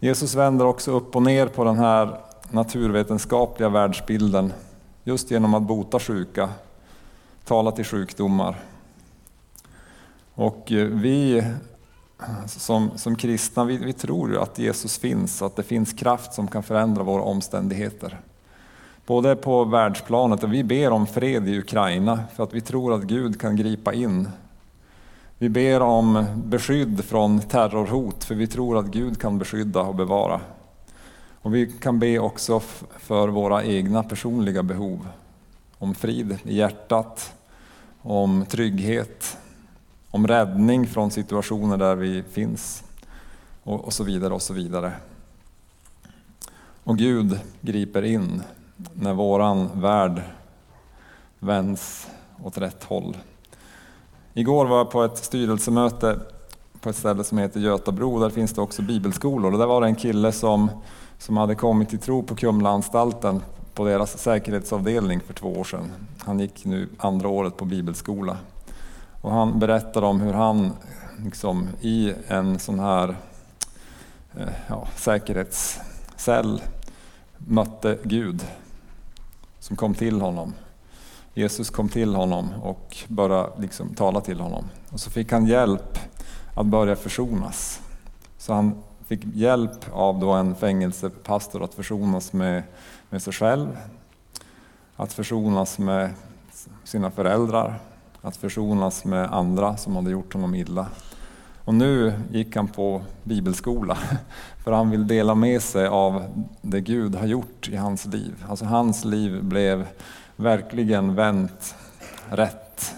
Jesus 0.00 0.34
vänder 0.34 0.66
också 0.66 0.90
upp 0.90 1.16
och 1.16 1.22
ner 1.22 1.46
på 1.46 1.64
den 1.64 1.78
här 1.78 2.20
naturvetenskapliga 2.50 3.68
världsbilden 3.68 4.52
just 5.04 5.30
genom 5.30 5.54
att 5.54 5.62
bota 5.62 6.00
sjuka, 6.00 6.48
tala 7.44 7.72
till 7.72 7.84
sjukdomar. 7.84 8.56
Och 10.34 10.72
eh, 10.72 10.86
vi 10.86 11.44
som, 12.46 12.90
som 12.96 13.16
kristna, 13.16 13.64
vi, 13.64 13.76
vi 13.76 13.92
tror 13.92 14.42
att 14.42 14.58
Jesus 14.58 14.98
finns, 14.98 15.42
att 15.42 15.56
det 15.56 15.62
finns 15.62 15.92
kraft 15.92 16.34
som 16.34 16.48
kan 16.48 16.62
förändra 16.62 17.02
våra 17.02 17.22
omständigheter. 17.22 18.20
Både 19.06 19.36
på 19.36 19.64
världsplanet 19.64 20.44
och 20.44 20.52
vi 20.52 20.64
ber 20.64 20.90
om 20.90 21.06
fred 21.06 21.48
i 21.48 21.58
Ukraina 21.58 22.24
för 22.34 22.42
att 22.42 22.54
vi 22.54 22.60
tror 22.60 22.94
att 22.94 23.02
Gud 23.02 23.40
kan 23.40 23.56
gripa 23.56 23.92
in. 23.94 24.28
Vi 25.38 25.48
ber 25.48 25.80
om 25.80 26.24
beskydd 26.36 27.04
från 27.04 27.40
terrorhot 27.40 28.24
för 28.24 28.34
vi 28.34 28.46
tror 28.46 28.78
att 28.78 28.86
Gud 28.86 29.20
kan 29.20 29.38
beskydda 29.38 29.80
och 29.80 29.94
bevara. 29.94 30.40
Och 31.42 31.54
vi 31.54 31.66
kan 31.66 31.98
be 31.98 32.18
också 32.18 32.60
för 32.98 33.28
våra 33.28 33.64
egna 33.64 34.02
personliga 34.02 34.62
behov. 34.62 35.08
Om 35.78 35.94
frid 35.94 36.38
i 36.44 36.56
hjärtat, 36.56 37.32
om 38.02 38.46
trygghet, 38.48 39.36
om 40.14 40.26
räddning 40.26 40.86
från 40.86 41.10
situationer 41.10 41.76
där 41.76 41.94
vi 41.94 42.22
finns 42.22 42.84
och, 43.62 43.84
och 43.84 43.92
så 43.92 44.04
vidare 44.04 44.34
och 44.34 44.42
så 44.42 44.52
vidare. 44.52 44.92
Och 46.84 46.98
Gud 46.98 47.40
griper 47.60 48.02
in 48.02 48.42
när 48.92 49.14
våran 49.14 49.70
värld 49.74 50.22
vänds 51.38 52.08
åt 52.42 52.58
rätt 52.58 52.84
håll. 52.84 53.16
Igår 54.34 54.66
var 54.66 54.76
jag 54.76 54.90
på 54.90 55.04
ett 55.04 55.18
styrelsemöte 55.18 56.20
på 56.80 56.90
ett 56.90 56.96
ställe 56.96 57.24
som 57.24 57.38
heter 57.38 57.60
Götabro. 57.60 58.20
Där 58.20 58.30
finns 58.30 58.52
det 58.52 58.60
också 58.60 58.82
bibelskolor. 58.82 59.52
Och 59.52 59.58
där 59.58 59.66
var 59.66 59.80
det 59.80 59.86
en 59.86 59.96
kille 59.96 60.32
som, 60.32 60.70
som 61.18 61.36
hade 61.36 61.54
kommit 61.54 61.88
till 61.88 61.98
tro 61.98 62.22
på 62.22 62.36
Kumlaanstalten 62.36 63.42
på 63.74 63.84
deras 63.84 64.18
säkerhetsavdelning 64.18 65.20
för 65.20 65.34
två 65.34 65.52
år 65.52 65.64
sedan. 65.64 65.92
Han 66.18 66.40
gick 66.40 66.64
nu 66.64 66.88
andra 66.98 67.28
året 67.28 67.56
på 67.56 67.64
bibelskola. 67.64 68.36
Och 69.24 69.32
han 69.32 69.58
berättade 69.58 70.06
om 70.06 70.20
hur 70.20 70.32
han 70.32 70.72
liksom, 71.24 71.68
i 71.80 72.14
en 72.28 72.58
sån 72.58 72.78
här 72.78 73.16
eh, 74.36 74.48
ja, 74.66 74.88
säkerhetscell 74.96 76.62
mötte 77.38 77.98
Gud 78.02 78.46
som 79.58 79.76
kom 79.76 79.94
till 79.94 80.20
honom. 80.20 80.54
Jesus 81.34 81.70
kom 81.70 81.88
till 81.88 82.14
honom 82.14 82.48
och 82.62 82.96
började 83.08 83.50
liksom 83.60 83.94
tala 83.94 84.20
till 84.20 84.40
honom. 84.40 84.64
Och 84.90 85.00
så 85.00 85.10
fick 85.10 85.32
han 85.32 85.46
hjälp 85.46 85.98
att 86.54 86.66
börja 86.66 86.96
försonas. 86.96 87.80
Så 88.38 88.52
han 88.52 88.82
fick 89.06 89.20
hjälp 89.34 89.92
av 89.92 90.18
då 90.18 90.32
en 90.32 90.54
fängelsepastor 90.54 91.64
att 91.64 91.74
försonas 91.74 92.32
med, 92.32 92.62
med 93.10 93.22
sig 93.22 93.32
själv, 93.32 93.78
att 94.96 95.12
försonas 95.12 95.78
med 95.78 96.10
sina 96.84 97.10
föräldrar, 97.10 97.80
att 98.24 98.36
försonas 98.36 99.04
med 99.04 99.34
andra 99.34 99.76
som 99.76 99.96
hade 99.96 100.10
gjort 100.10 100.32
honom 100.32 100.54
illa. 100.54 100.86
Och 101.64 101.74
nu 101.74 102.14
gick 102.30 102.56
han 102.56 102.68
på 102.68 103.02
bibelskola 103.22 103.98
för 104.64 104.72
han 104.72 104.90
vill 104.90 105.06
dela 105.06 105.34
med 105.34 105.62
sig 105.62 105.86
av 105.86 106.24
det 106.62 106.80
Gud 106.80 107.14
har 107.14 107.26
gjort 107.26 107.68
i 107.68 107.76
hans 107.76 108.06
liv. 108.06 108.44
Alltså 108.48 108.64
hans 108.64 109.04
liv 109.04 109.44
blev 109.44 109.86
verkligen 110.36 111.14
vänt 111.14 111.74
rätt 112.28 112.94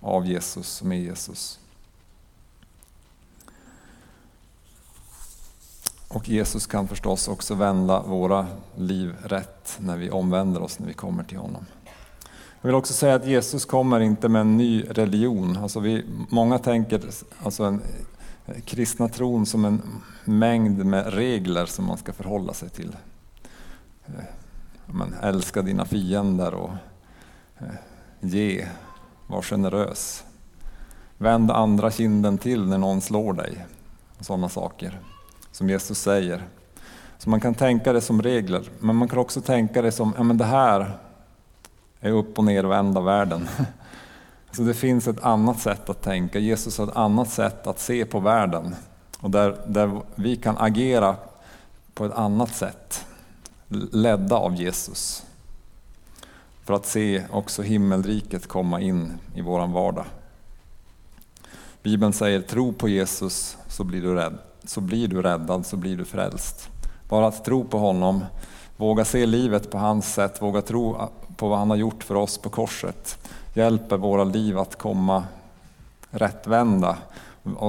av 0.00 0.26
Jesus 0.26 0.80
och 0.80 0.86
med 0.86 1.02
Jesus. 1.02 1.58
Och 6.08 6.28
Jesus 6.28 6.66
kan 6.66 6.88
förstås 6.88 7.28
också 7.28 7.54
vända 7.54 8.02
våra 8.02 8.46
liv 8.76 9.14
rätt 9.22 9.76
när 9.80 9.96
vi 9.96 10.10
omvänder 10.10 10.62
oss, 10.62 10.78
när 10.78 10.86
vi 10.86 10.94
kommer 10.94 11.24
till 11.24 11.38
honom. 11.38 11.66
Jag 12.64 12.68
vill 12.68 12.74
också 12.74 12.92
säga 12.92 13.14
att 13.14 13.26
Jesus 13.26 13.64
kommer 13.64 14.00
inte 14.00 14.28
med 14.28 14.40
en 14.40 14.56
ny 14.56 14.82
religion. 14.82 15.56
Alltså 15.56 15.80
vi, 15.80 16.04
många 16.28 16.58
tänker 16.58 17.00
alltså 17.42 17.64
en 17.64 17.82
kristna 18.64 19.08
tron 19.08 19.46
som 19.46 19.64
en 19.64 19.82
mängd 20.24 20.84
med 20.86 21.14
regler 21.14 21.66
som 21.66 21.84
man 21.84 21.98
ska 21.98 22.12
förhålla 22.12 22.52
sig 22.54 22.68
till. 22.68 22.96
Eh, 24.06 24.24
men, 24.86 25.14
älska 25.22 25.62
dina 25.62 25.84
fiender 25.84 26.54
och 26.54 26.70
eh, 27.58 27.66
ge, 28.20 28.66
var 29.26 29.42
generös. 29.42 30.24
Vänd 31.18 31.50
andra 31.50 31.90
kinden 31.90 32.38
till 32.38 32.66
när 32.66 32.78
någon 32.78 33.00
slår 33.00 33.32
dig. 33.32 33.66
Sådana 34.20 34.48
saker 34.48 35.00
som 35.50 35.70
Jesus 35.70 35.98
säger. 35.98 36.42
Så 37.18 37.30
man 37.30 37.40
kan 37.40 37.54
tänka 37.54 37.92
det 37.92 38.00
som 38.00 38.22
regler, 38.22 38.70
men 38.80 38.96
man 38.96 39.08
kan 39.08 39.18
också 39.18 39.40
tänka 39.40 39.82
det 39.82 39.92
som, 39.92 40.14
ja 40.16 40.22
men 40.22 40.38
det 40.38 40.44
här 40.44 40.98
är 42.04 42.12
upp 42.12 42.38
och 42.38 42.44
nervända 42.44 43.00
världen. 43.00 43.48
Så 44.52 44.62
det 44.62 44.74
finns 44.74 45.08
ett 45.08 45.24
annat 45.24 45.60
sätt 45.60 45.90
att 45.90 46.02
tänka. 46.02 46.38
Jesus 46.38 46.78
har 46.78 46.86
ett 46.86 46.96
annat 46.96 47.30
sätt 47.30 47.66
att 47.66 47.80
se 47.80 48.04
på 48.04 48.20
världen. 48.20 48.74
Och 49.20 49.30
där, 49.30 49.56
där 49.66 50.00
vi 50.14 50.36
kan 50.36 50.58
agera 50.58 51.16
på 51.94 52.04
ett 52.04 52.12
annat 52.12 52.54
sätt, 52.54 53.06
ledda 53.92 54.36
av 54.36 54.54
Jesus. 54.54 55.24
För 56.64 56.74
att 56.74 56.86
se 56.86 57.22
också 57.30 57.62
himmelriket 57.62 58.46
komma 58.46 58.80
in 58.80 59.12
i 59.34 59.40
våran 59.40 59.72
vardag. 59.72 60.04
Bibeln 61.82 62.12
säger 62.12 62.40
tro 62.40 62.72
på 62.72 62.88
Jesus 62.88 63.56
så 63.68 63.84
blir 63.84 64.02
du 64.02 64.14
rädd. 64.14 64.38
Så 64.64 64.80
blir 64.80 65.08
du 65.08 65.22
räddad, 65.22 65.66
så 65.66 65.76
blir 65.76 65.96
du 65.96 66.04
frälst. 66.04 66.68
Bara 67.08 67.26
att 67.26 67.44
tro 67.44 67.64
på 67.64 67.78
honom, 67.78 68.24
våga 68.76 69.04
se 69.04 69.26
livet 69.26 69.70
på 69.70 69.78
hans 69.78 70.14
sätt, 70.14 70.42
våga 70.42 70.62
tro 70.62 71.10
på 71.36 71.48
vad 71.48 71.58
han 71.58 71.70
har 71.70 71.76
gjort 71.76 72.04
för 72.04 72.14
oss 72.14 72.38
på 72.38 72.50
korset 72.50 73.18
hjälper 73.54 73.96
våra 73.96 74.24
liv 74.24 74.58
att 74.58 74.78
komma 74.78 75.24
rättvända 76.10 76.96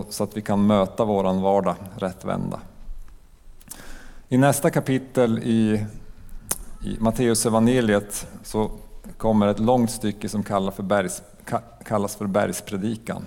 så 0.10 0.24
att 0.24 0.38
vi 0.38 0.42
kan 0.42 0.68
möta 0.68 1.06
våran 1.06 1.42
vardag 1.42 1.76
rättvända. 1.98 2.60
I 4.30 4.38
nästa 4.38 4.70
kapitel 4.70 5.40
i, 5.40 5.86
i 6.84 6.98
Matteus 7.00 7.46
evangeliet 7.46 8.28
så 8.44 8.72
kommer 9.18 9.48
ett 9.48 9.60
långt 9.60 9.92
stycke 9.92 10.30
som 10.30 10.44
kallas 10.44 10.76
för, 10.76 10.84
bergs, 10.84 11.22
kallas 11.86 12.16
för 12.16 12.28
bergspredikan. 12.28 13.26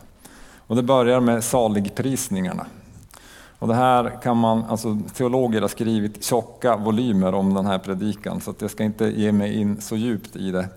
Och 0.66 0.76
det 0.76 0.82
börjar 0.82 1.20
med 1.20 1.44
saligprisningarna. 1.44 2.66
Och 3.58 3.68
det 3.68 3.74
här 3.74 4.22
kan 4.22 4.36
man, 4.36 4.64
alltså 4.64 4.98
teologer 5.14 5.60
har 5.60 5.68
skrivit 5.68 6.24
tjocka 6.24 6.76
volymer 6.76 7.34
om 7.34 7.54
den 7.54 7.66
här 7.66 7.78
predikan 7.78 8.40
så 8.40 8.50
att 8.50 8.60
jag 8.62 8.70
ska 8.70 8.84
inte 8.84 9.04
ge 9.04 9.32
mig 9.32 9.60
in 9.60 9.80
så 9.80 9.96
djupt 9.96 10.36
i 10.36 10.50
det. 10.50 10.68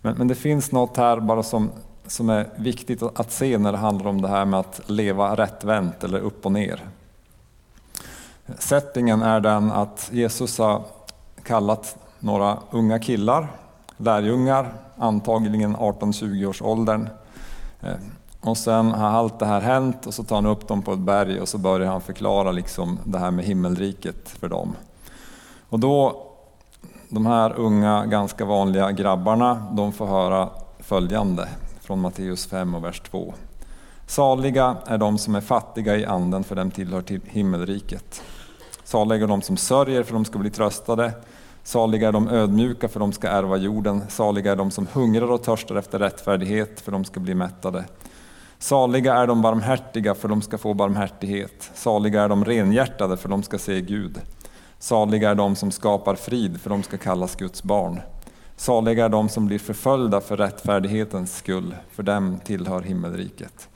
Men, 0.00 0.14
men 0.14 0.28
det 0.28 0.34
finns 0.34 0.72
något 0.72 0.96
här 0.96 1.20
bara 1.20 1.42
som, 1.42 1.70
som 2.06 2.30
är 2.30 2.48
viktigt 2.56 3.02
att 3.02 3.32
se 3.32 3.58
när 3.58 3.72
det 3.72 3.78
handlar 3.78 4.10
om 4.10 4.22
det 4.22 4.28
här 4.28 4.44
med 4.44 4.60
att 4.60 4.80
leva 4.86 5.34
rättvänt 5.36 6.04
eller 6.04 6.18
upp 6.18 6.46
och 6.46 6.52
ner. 6.52 6.80
Settingen 8.58 9.22
är 9.22 9.40
den 9.40 9.72
att 9.72 10.08
Jesus 10.12 10.58
har 10.58 10.82
kallat 11.42 11.96
några 12.18 12.58
unga 12.70 12.98
killar, 12.98 13.48
lärjungar, 13.96 14.74
antagligen 14.96 15.76
18-20 15.76 16.46
års 16.46 16.62
åldern. 16.62 17.08
Eh, 17.80 17.94
och 18.44 18.56
sen 18.56 18.92
har 18.92 19.08
allt 19.08 19.38
det 19.38 19.46
här 19.46 19.60
hänt 19.60 20.06
och 20.06 20.14
så 20.14 20.24
tar 20.24 20.36
han 20.36 20.46
upp 20.46 20.68
dem 20.68 20.82
på 20.82 20.92
ett 20.92 20.98
berg 20.98 21.40
och 21.40 21.48
så 21.48 21.58
börjar 21.58 21.90
han 21.90 22.00
förklara 22.00 22.52
liksom 22.52 22.98
det 23.04 23.18
här 23.18 23.30
med 23.30 23.44
himmelriket 23.44 24.28
för 24.28 24.48
dem. 24.48 24.76
Och 25.68 25.80
då 25.80 26.26
de 27.08 27.26
här 27.26 27.58
unga, 27.58 28.06
ganska 28.06 28.44
vanliga 28.44 28.92
grabbarna, 28.92 29.66
de 29.72 29.92
får 29.92 30.06
höra 30.06 30.48
följande 30.78 31.48
från 31.80 32.00
Matteus 32.00 32.46
5 32.46 32.74
och 32.74 32.84
vers 32.84 33.00
2. 33.00 33.34
Saliga 34.06 34.76
är 34.86 34.98
de 34.98 35.18
som 35.18 35.34
är 35.34 35.40
fattiga 35.40 35.96
i 35.96 36.04
anden, 36.04 36.44
för 36.44 36.56
dem 36.56 36.70
tillhör 36.70 37.02
till 37.02 37.20
himmelriket. 37.24 38.22
Saliga 38.84 39.24
är 39.24 39.28
de 39.28 39.42
som 39.42 39.56
sörjer, 39.56 40.02
för 40.02 40.14
de 40.14 40.24
ska 40.24 40.38
bli 40.38 40.50
tröstade. 40.50 41.12
Saliga 41.62 42.08
är 42.08 42.12
de 42.12 42.28
ödmjuka, 42.28 42.88
för 42.88 43.00
de 43.00 43.12
ska 43.12 43.28
ärva 43.28 43.56
jorden. 43.56 44.02
Saliga 44.08 44.52
är 44.52 44.56
de 44.56 44.70
som 44.70 44.86
hungrar 44.92 45.30
och 45.30 45.42
törstar 45.42 45.76
efter 45.76 45.98
rättfärdighet, 45.98 46.80
för 46.80 46.92
de 46.92 47.04
ska 47.04 47.20
bli 47.20 47.34
mättade. 47.34 47.84
Saliga 48.64 49.14
är 49.14 49.26
de 49.26 49.42
barmhärtiga, 49.42 50.14
för 50.14 50.28
de 50.28 50.42
ska 50.42 50.58
få 50.58 50.74
barmhärtighet. 50.74 51.70
Saliga 51.74 52.22
är 52.22 52.28
de 52.28 52.44
renhjärtade, 52.44 53.16
för 53.16 53.28
de 53.28 53.42
ska 53.42 53.58
se 53.58 53.80
Gud. 53.80 54.20
Saliga 54.78 55.30
är 55.30 55.34
de 55.34 55.56
som 55.56 55.70
skapar 55.70 56.14
frid, 56.14 56.60
för 56.60 56.70
de 56.70 56.82
ska 56.82 56.98
kallas 56.98 57.36
Guds 57.36 57.62
barn. 57.62 58.00
Saliga 58.56 59.04
är 59.04 59.08
de 59.08 59.28
som 59.28 59.46
blir 59.46 59.58
förföljda 59.58 60.20
för 60.20 60.36
rättfärdighetens 60.36 61.36
skull, 61.36 61.74
för 61.90 62.02
dem 62.02 62.40
tillhör 62.44 62.82
himmelriket. 62.82 63.68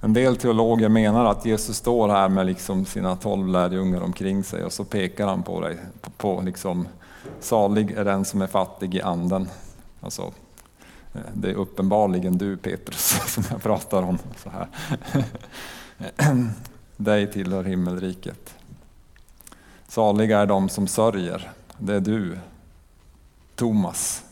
En 0.00 0.12
del 0.12 0.36
teologer 0.36 0.88
menar 0.88 1.24
att 1.24 1.46
Jesus 1.46 1.76
står 1.76 2.08
här 2.08 2.28
med 2.28 2.46
liksom 2.46 2.84
sina 2.84 3.16
tolv 3.16 3.48
lärjungar 3.48 4.00
omkring 4.00 4.44
sig 4.44 4.64
och 4.64 4.72
så 4.72 4.84
pekar 4.84 5.26
han 5.26 5.42
på 5.42 5.60
dig. 5.60 5.78
På, 6.00 6.10
på 6.10 6.42
liksom, 6.44 6.88
salig 7.40 7.90
är 7.90 8.04
den 8.04 8.24
som 8.24 8.42
är 8.42 8.46
fattig 8.46 8.94
i 8.94 9.02
anden. 9.02 9.48
Alltså, 10.00 10.32
det 11.34 11.50
är 11.50 11.54
uppenbarligen 11.54 12.38
du 12.38 12.56
Petrus 12.56 13.20
som 13.34 13.44
jag 13.50 13.62
pratar 13.62 14.02
om. 14.02 14.18
så 14.36 14.50
här. 14.50 14.68
Dig 16.96 17.32
tillhör 17.32 17.64
himmelriket. 17.64 18.54
Saliga 19.88 20.38
är 20.38 20.46
de 20.46 20.68
som 20.68 20.86
sörjer. 20.86 21.50
Det 21.78 21.94
är 21.94 22.00
du, 22.00 22.38
Thomas. 23.54 24.24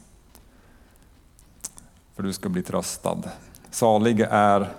För 2.14 2.22
du 2.22 2.32
ska 2.32 2.48
bli 2.48 2.62
tröstad. 2.62 3.22
Saliga 3.70 4.28
är 4.30 4.72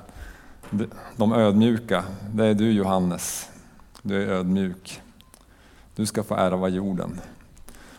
de 1.16 1.34
ödmjuka. 1.34 2.04
Det 2.34 2.46
är 2.46 2.54
du 2.54 2.72
Johannes. 2.72 3.50
Du 4.02 4.24
är 4.24 4.28
ödmjuk. 4.28 5.02
Du 5.96 6.06
ska 6.06 6.24
få 6.24 6.36
ärva 6.36 6.68
jorden. 6.68 7.22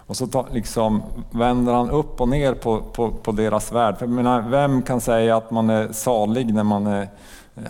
Och 0.06 0.16
så 0.16 0.26
ta, 0.26 0.46
liksom, 0.52 1.02
vänder 1.30 1.72
han 1.72 1.90
upp 1.90 2.20
och 2.20 2.28
ner 2.28 2.54
på, 2.54 2.80
på, 2.80 3.10
på 3.10 3.32
deras 3.32 3.72
värld. 3.72 3.98
För 3.98 4.06
menar, 4.06 4.40
vem 4.40 4.82
kan 4.82 5.00
säga 5.00 5.36
att 5.36 5.50
man 5.50 5.70
är 5.70 5.92
salig 5.92 6.54
när 6.54 6.64
man 6.64 6.86
är... 6.86 7.08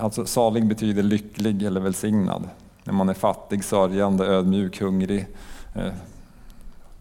Alltså 0.01 0.27
salig 0.27 0.67
betyder 0.67 1.03
lycklig 1.03 1.63
eller 1.63 1.81
välsignad. 1.81 2.49
När 2.85 2.95
man 2.95 3.09
är 3.09 3.15
fattig, 3.15 3.65
sörjande, 3.65 4.27
ödmjuk, 4.27 4.81
hungrig, 4.81 5.27
eh, 5.75 5.93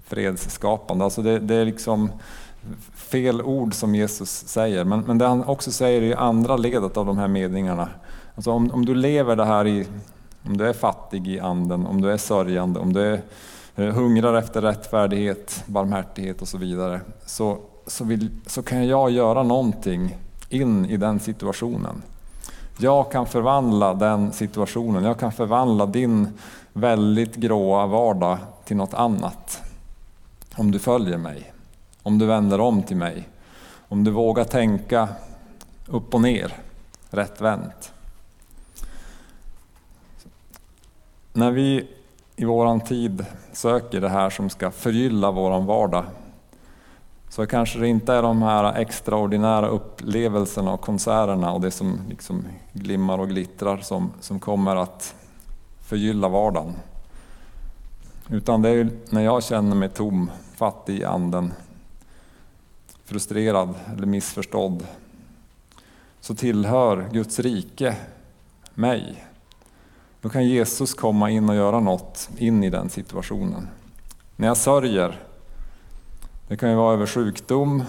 fredsskapande. 0.05 1.03
Alltså 1.03 1.21
det, 1.21 1.39
det, 1.39 1.55
är 1.55 1.65
liksom 1.65 2.11
fel 2.93 3.41
ord 3.41 3.73
som 3.73 3.95
Jesus 3.95 4.29
säger. 4.47 4.83
Men, 4.83 4.99
men 4.99 5.17
det 5.17 5.27
han 5.27 5.43
också 5.43 5.71
säger 5.71 6.01
i 6.01 6.13
andra 6.13 6.57
ledet 6.57 6.97
av 6.97 7.05
de 7.05 7.17
här 7.17 7.27
meningarna. 7.27 7.89
Alltså 8.35 8.51
om, 8.51 8.71
om 8.71 8.85
du 8.85 8.95
lever 8.95 9.35
det 9.35 9.45
här 9.45 9.67
i... 9.67 9.87
Om 10.45 10.57
du 10.57 10.67
är 10.67 10.73
fattig 10.73 11.27
i 11.27 11.39
anden, 11.39 11.85
om 11.85 12.01
du 12.01 12.11
är 12.11 12.17
sörjande, 12.17 12.79
om 12.79 12.93
du 12.93 13.01
är 13.01 13.21
Eh, 13.75 13.93
hungrar 13.93 14.33
efter 14.33 14.61
rättfärdighet, 14.61 15.63
barmhärtighet 15.65 16.41
och 16.41 16.47
så 16.47 16.57
vidare, 16.57 17.01
så, 17.25 17.59
så, 17.87 18.03
vill, 18.03 18.31
så 18.45 18.63
kan 18.63 18.87
jag 18.87 19.11
göra 19.11 19.43
någonting 19.43 20.17
in 20.49 20.85
i 20.85 20.97
den 20.97 21.19
situationen. 21.19 22.01
Jag 22.77 23.11
kan 23.11 23.25
förvandla 23.25 23.93
den 23.93 24.31
situationen, 24.31 25.03
jag 25.03 25.19
kan 25.19 25.31
förvandla 25.31 25.85
din 25.85 26.27
väldigt 26.73 27.35
gråa 27.35 27.87
vardag 27.87 28.37
till 28.65 28.77
något 28.77 28.93
annat. 28.93 29.61
Om 30.55 30.71
du 30.71 30.79
följer 30.79 31.17
mig, 31.17 31.53
om 32.03 32.19
du 32.19 32.25
vänder 32.25 32.59
om 32.59 32.83
till 32.83 32.97
mig, 32.97 33.29
om 33.87 34.03
du 34.03 34.11
vågar 34.11 34.43
tänka 34.43 35.07
upp 35.87 36.13
och 36.13 36.21
ner, 36.21 36.53
rättvänt. 37.09 37.91
När 41.33 41.51
vi 41.51 41.87
i 42.35 42.45
våran 42.45 42.81
tid 42.81 43.25
söker 43.51 44.01
det 44.01 44.09
här 44.09 44.29
som 44.29 44.49
ska 44.49 44.71
förgylla 44.71 45.31
våran 45.31 45.65
vardag 45.65 46.05
så 47.33 47.45
kanske 47.45 47.79
det 47.79 47.87
inte 47.87 48.13
är 48.13 48.21
de 48.21 48.41
här 48.41 48.73
extraordinära 48.73 49.67
upplevelserna 49.67 50.73
och 50.73 50.81
konserterna 50.81 51.51
och 51.51 51.61
det 51.61 51.71
som 51.71 51.99
liksom 52.09 52.45
glimmar 52.73 53.17
och 53.17 53.29
glittrar 53.29 53.77
som, 53.77 54.11
som 54.19 54.39
kommer 54.39 54.75
att 54.75 55.15
förgylla 55.87 56.27
vardagen. 56.27 56.73
Utan 58.29 58.61
det 58.61 58.69
är 58.69 58.89
när 59.09 59.21
jag 59.21 59.43
känner 59.43 59.75
mig 59.75 59.89
tom, 59.89 60.31
fattig 60.55 60.99
i 60.99 61.03
anden, 61.03 61.53
frustrerad 63.05 63.73
eller 63.93 64.07
missförstådd, 64.07 64.87
så 66.19 66.35
tillhör 66.35 67.09
Guds 67.11 67.39
rike 67.39 67.95
mig. 68.73 69.23
Då 70.23 70.29
kan 70.29 70.45
Jesus 70.45 70.93
komma 70.93 71.29
in 71.29 71.49
och 71.49 71.55
göra 71.55 71.79
något 71.79 72.29
in 72.37 72.63
i 72.63 72.69
den 72.69 72.89
situationen. 72.89 73.67
När 74.35 74.47
jag 74.47 74.57
sörjer, 74.57 75.19
det 76.47 76.57
kan 76.57 76.69
ju 76.69 76.75
vara 76.75 76.93
över 76.93 77.05
sjukdom, 77.05 77.83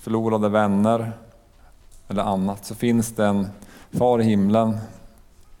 förlorade 0.00 0.48
vänner 0.48 1.12
eller 2.08 2.22
annat, 2.22 2.66
så 2.66 2.74
finns 2.74 3.12
det 3.12 3.26
en 3.26 3.46
far 3.90 4.20
i 4.20 4.24
himlen 4.24 4.78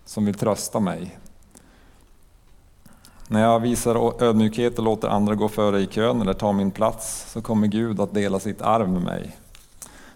som 0.04 0.24
vill 0.24 0.34
trösta 0.34 0.80
mig. 0.80 1.18
När 3.28 3.42
jag 3.42 3.60
visar 3.60 4.22
ödmjukhet 4.22 4.78
och 4.78 4.84
låter 4.84 5.08
andra 5.08 5.34
gå 5.34 5.48
före 5.48 5.80
i 5.80 5.86
kön 5.86 6.20
eller 6.20 6.34
ta 6.34 6.52
min 6.52 6.70
plats 6.70 7.32
så 7.32 7.42
kommer 7.42 7.66
Gud 7.66 8.00
att 8.00 8.14
dela 8.14 8.38
sitt 8.38 8.62
arv 8.62 8.88
med 8.88 9.02
mig. 9.02 9.36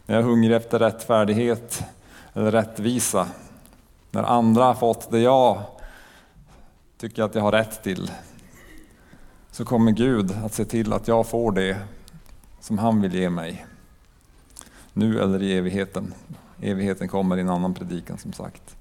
När 0.06 0.14
jag 0.14 0.24
är 0.24 0.28
hungrig 0.28 0.56
efter 0.56 0.78
rättfärdighet 0.78 1.82
eller 2.32 2.50
rättvisa, 2.50 3.26
när 4.10 4.22
andra 4.22 4.64
har 4.64 4.74
fått 4.74 5.10
det 5.10 5.20
jag 5.20 5.62
tycker 7.00 7.22
att 7.22 7.34
jag 7.34 7.42
har 7.42 7.52
rätt 7.52 7.82
till, 7.82 8.10
så 9.50 9.64
kommer 9.64 9.92
Gud 9.92 10.32
att 10.44 10.54
se 10.54 10.64
till 10.64 10.92
att 10.92 11.08
jag 11.08 11.26
får 11.26 11.52
det 11.52 11.76
som 12.60 12.78
han 12.78 13.00
vill 13.00 13.14
ge 13.14 13.30
mig. 13.30 13.66
Nu 14.92 15.20
eller 15.20 15.42
i 15.42 15.56
evigheten. 15.56 16.14
Evigheten 16.62 17.08
kommer 17.08 17.36
i 17.36 17.40
en 17.40 17.48
annan 17.48 17.74
predikan 17.74 18.18
som 18.18 18.32
sagt. 18.32 18.76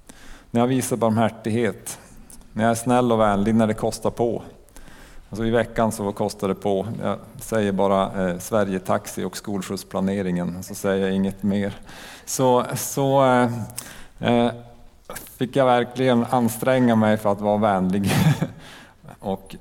När 0.50 0.60
jag 0.60 0.68
visar 0.68 0.96
barmhärtighet, 0.96 1.98
när 2.52 2.64
jag 2.64 2.70
är 2.70 2.74
snäll 2.74 3.12
och 3.12 3.20
vänlig, 3.20 3.54
när 3.54 3.66
det 3.66 3.74
kostar 3.74 4.10
på. 4.10 4.42
Alltså 5.30 5.44
I 5.44 5.50
veckan 5.50 5.92
så 5.92 6.12
kostar 6.12 6.48
det 6.48 6.54
på. 6.54 6.86
Jag 7.02 7.18
säger 7.38 7.72
bara 7.72 8.28
eh, 8.28 8.38
Sverige 8.38 8.78
Taxi 8.78 9.24
och 9.24 9.36
skolskjutsplaneringen, 9.36 10.62
så 10.62 10.74
säger 10.74 11.06
jag 11.06 11.16
inget 11.16 11.42
mer. 11.42 11.74
Så, 12.24 12.66
så 12.76 13.24
eh, 13.24 13.50
eh, 14.18 14.52
fick 15.14 15.56
jag 15.56 15.66
verkligen 15.66 16.24
anstränga 16.24 16.96
mig 16.96 17.16
för 17.16 17.32
att 17.32 17.40
vara 17.40 17.56
vänlig 17.56 18.12
och 19.20 19.56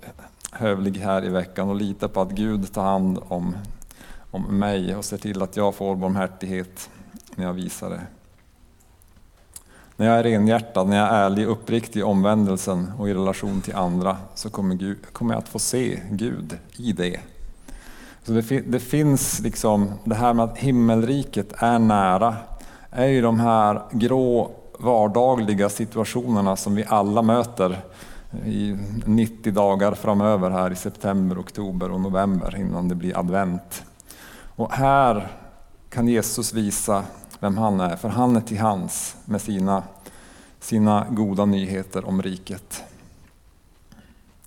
hövlig 0.51 0.97
här 0.97 1.25
i 1.25 1.29
veckan 1.29 1.69
och 1.69 1.75
lita 1.75 2.07
på 2.07 2.21
att 2.21 2.31
Gud 2.31 2.73
tar 2.73 2.83
hand 2.83 3.19
om, 3.27 3.55
om 4.31 4.59
mig 4.59 4.95
och 4.95 5.05
ser 5.05 5.17
till 5.17 5.41
att 5.41 5.57
jag 5.57 5.75
får 5.75 5.95
barmhärtighet 5.95 6.89
när 7.35 7.45
jag 7.45 7.53
visar 7.53 7.89
det. 7.89 8.01
När 9.95 10.05
jag 10.07 10.19
är 10.19 10.23
renhjärtad, 10.23 10.87
när 10.87 10.97
jag 10.97 11.07
är 11.07 11.13
ärlig, 11.13 11.47
och 11.47 11.51
uppriktig 11.51 11.99
i 11.99 12.03
omvändelsen 12.03 12.91
och 12.99 13.09
i 13.09 13.13
relation 13.13 13.61
till 13.61 13.75
andra 13.75 14.17
så 14.35 14.49
kommer, 14.49 14.75
Gud, 14.75 14.97
kommer 15.11 15.33
jag 15.33 15.39
att 15.39 15.49
få 15.49 15.59
se 15.59 15.99
Gud 16.11 16.57
i 16.77 16.91
det. 16.91 17.19
Så 18.23 18.31
det, 18.31 18.59
det 18.59 18.79
finns 18.79 19.39
liksom, 19.39 19.91
det 20.03 20.15
här 20.15 20.33
med 20.33 20.45
att 20.45 20.57
himmelriket 20.57 21.53
är 21.57 21.79
nära, 21.79 22.35
är 22.91 23.05
ju 23.05 23.21
de 23.21 23.39
här 23.39 23.81
grå 23.91 24.51
vardagliga 24.79 25.69
situationerna 25.69 26.55
som 26.55 26.75
vi 26.75 26.85
alla 26.87 27.21
möter 27.21 27.81
i 28.45 28.77
90 29.05 29.53
dagar 29.53 29.93
framöver 29.93 30.49
här 30.49 30.71
i 30.71 30.75
september, 30.75 31.39
oktober 31.39 31.91
och 31.91 32.01
november 32.01 32.55
innan 32.55 32.87
det 32.87 32.95
blir 32.95 33.19
advent. 33.19 33.83
Och 34.55 34.71
här 34.73 35.27
kan 35.89 36.07
Jesus 36.07 36.53
visa 36.53 37.03
vem 37.39 37.57
han 37.57 37.79
är, 37.79 37.95
för 37.95 38.09
han 38.09 38.35
är 38.35 38.41
till 38.41 38.59
hands 38.59 39.15
med 39.25 39.41
sina, 39.41 39.83
sina 40.59 41.07
goda 41.09 41.45
nyheter 41.45 42.05
om 42.05 42.21
riket. 42.21 42.83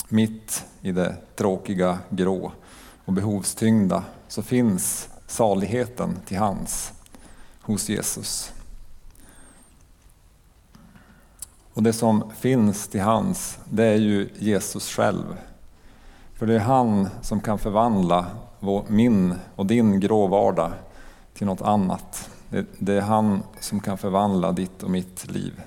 Mitt 0.08 0.64
i 0.80 0.92
det 0.92 1.16
tråkiga, 1.36 1.98
grå 2.10 2.52
och 3.04 3.12
behovstyngda 3.12 4.04
så 4.28 4.42
finns 4.42 5.08
saligheten 5.26 6.16
till 6.26 6.38
hands 6.38 6.92
hos 7.62 7.88
Jesus. 7.88 8.52
Och 11.74 11.82
det 11.82 11.92
som 11.92 12.30
finns 12.38 12.88
till 12.88 13.00
hands, 13.00 13.58
det 13.64 13.84
är 13.84 13.96
ju 13.96 14.28
Jesus 14.38 14.88
själv. 14.88 15.36
För 16.34 16.46
det 16.46 16.54
är 16.54 16.58
han 16.58 17.08
som 17.22 17.40
kan 17.40 17.58
förvandla 17.58 18.26
min 18.86 19.34
och 19.56 19.66
din 19.66 20.00
grå 20.00 20.26
vardag 20.26 20.72
till 21.34 21.46
något 21.46 21.62
annat. 21.62 22.30
Det 22.78 22.96
är 22.96 23.00
han 23.00 23.42
som 23.60 23.80
kan 23.80 23.98
förvandla 23.98 24.52
ditt 24.52 24.82
och 24.82 24.90
mitt 24.90 25.30
liv. 25.30 25.62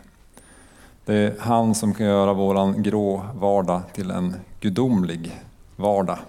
Det 1.06 1.16
är 1.16 1.36
han 1.40 1.76
som 1.76 1.94
kan 1.94 2.06
göra 2.06 2.34
våran 2.34 2.84
grå 2.84 3.26
vardag 3.36 3.82
till 3.94 4.12
en 4.12 4.36
gudomlig 4.60 5.42
vardag. 5.76 6.20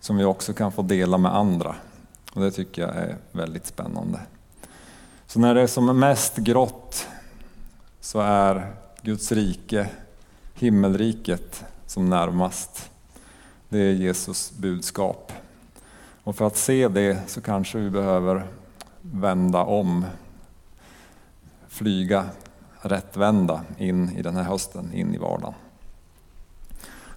Som 0.00 0.16
vi 0.16 0.24
också 0.24 0.52
kan 0.52 0.72
få 0.72 0.82
dela 0.82 1.18
med 1.18 1.36
andra. 1.36 1.74
Och 2.34 2.40
Det 2.40 2.50
tycker 2.50 2.82
jag 2.82 2.96
är 2.96 3.16
väldigt 3.32 3.66
spännande. 3.66 4.20
Så 5.26 5.40
när 5.40 5.54
det 5.54 5.60
är 5.62 5.66
som 5.66 6.00
mest 6.00 6.36
grått 6.36 7.06
så 8.00 8.20
är 8.20 8.74
Guds 9.04 9.32
rike, 9.32 9.88
himmelriket 10.54 11.64
som 11.86 12.10
närmast. 12.10 12.90
Det 13.68 13.78
är 13.78 13.92
Jesus 13.92 14.52
budskap. 14.52 15.32
Och 16.22 16.36
för 16.36 16.46
att 16.46 16.56
se 16.56 16.88
det 16.88 17.18
så 17.26 17.40
kanske 17.40 17.78
vi 17.78 17.90
behöver 17.90 18.46
vända 19.00 19.64
om, 19.64 20.04
flyga 21.68 22.24
rättvända 22.80 23.60
in 23.78 24.16
i 24.16 24.22
den 24.22 24.36
här 24.36 24.42
hösten, 24.42 24.92
in 24.92 25.14
i 25.14 25.18
vardagen. 25.18 25.54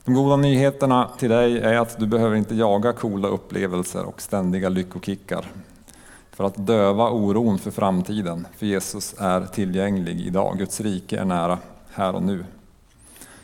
De 0.06 0.14
goda 0.14 0.36
nyheterna 0.36 1.10
till 1.18 1.30
dig 1.30 1.60
är 1.60 1.78
att 1.78 2.00
du 2.00 2.08
behöver 2.08 2.36
inte 2.36 2.56
jaga 2.56 2.94
coola 2.94 3.28
upplevelser 3.28 4.06
och 4.06 4.22
ständiga 4.22 4.70
lyckokickar 4.70 5.46
för 6.32 6.44
att 6.44 6.68
döva 6.68 7.10
oron 7.10 7.60
för 7.60 7.72
framtiden, 7.72 8.48
för 8.58 8.66
Jesus 8.66 9.16
är 9.18 9.46
tillgänglig 9.46 10.22
idag. 10.22 10.58
Guds 10.58 10.82
rike 10.82 11.20
är 11.20 11.26
nära 11.26 11.60
här 11.98 12.16
och 12.16 12.24
nu. 12.24 12.46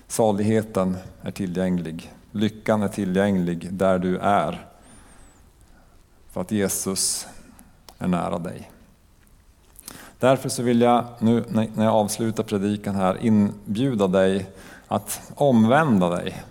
Saligheten 0.07 0.97
är 1.21 1.31
tillgänglig. 1.31 2.13
Lyckan 2.31 2.81
är 2.81 2.87
tillgänglig 2.87 3.73
där 3.73 3.99
du 3.99 4.17
är. 4.17 4.67
För 6.31 6.41
att 6.41 6.51
Jesus 6.51 7.27
är 7.99 8.07
nära 8.07 8.39
dig. 8.39 8.71
Därför 10.19 10.49
så 10.49 10.63
vill 10.63 10.81
jag 10.81 11.05
nu 11.19 11.43
när 11.49 11.83
jag 11.83 11.93
avslutar 11.93 12.43
predikan 12.43 12.95
här 12.95 13.17
inbjuda 13.21 14.07
dig 14.07 14.49
att 14.87 15.31
omvända 15.35 16.09
dig. 16.09 16.43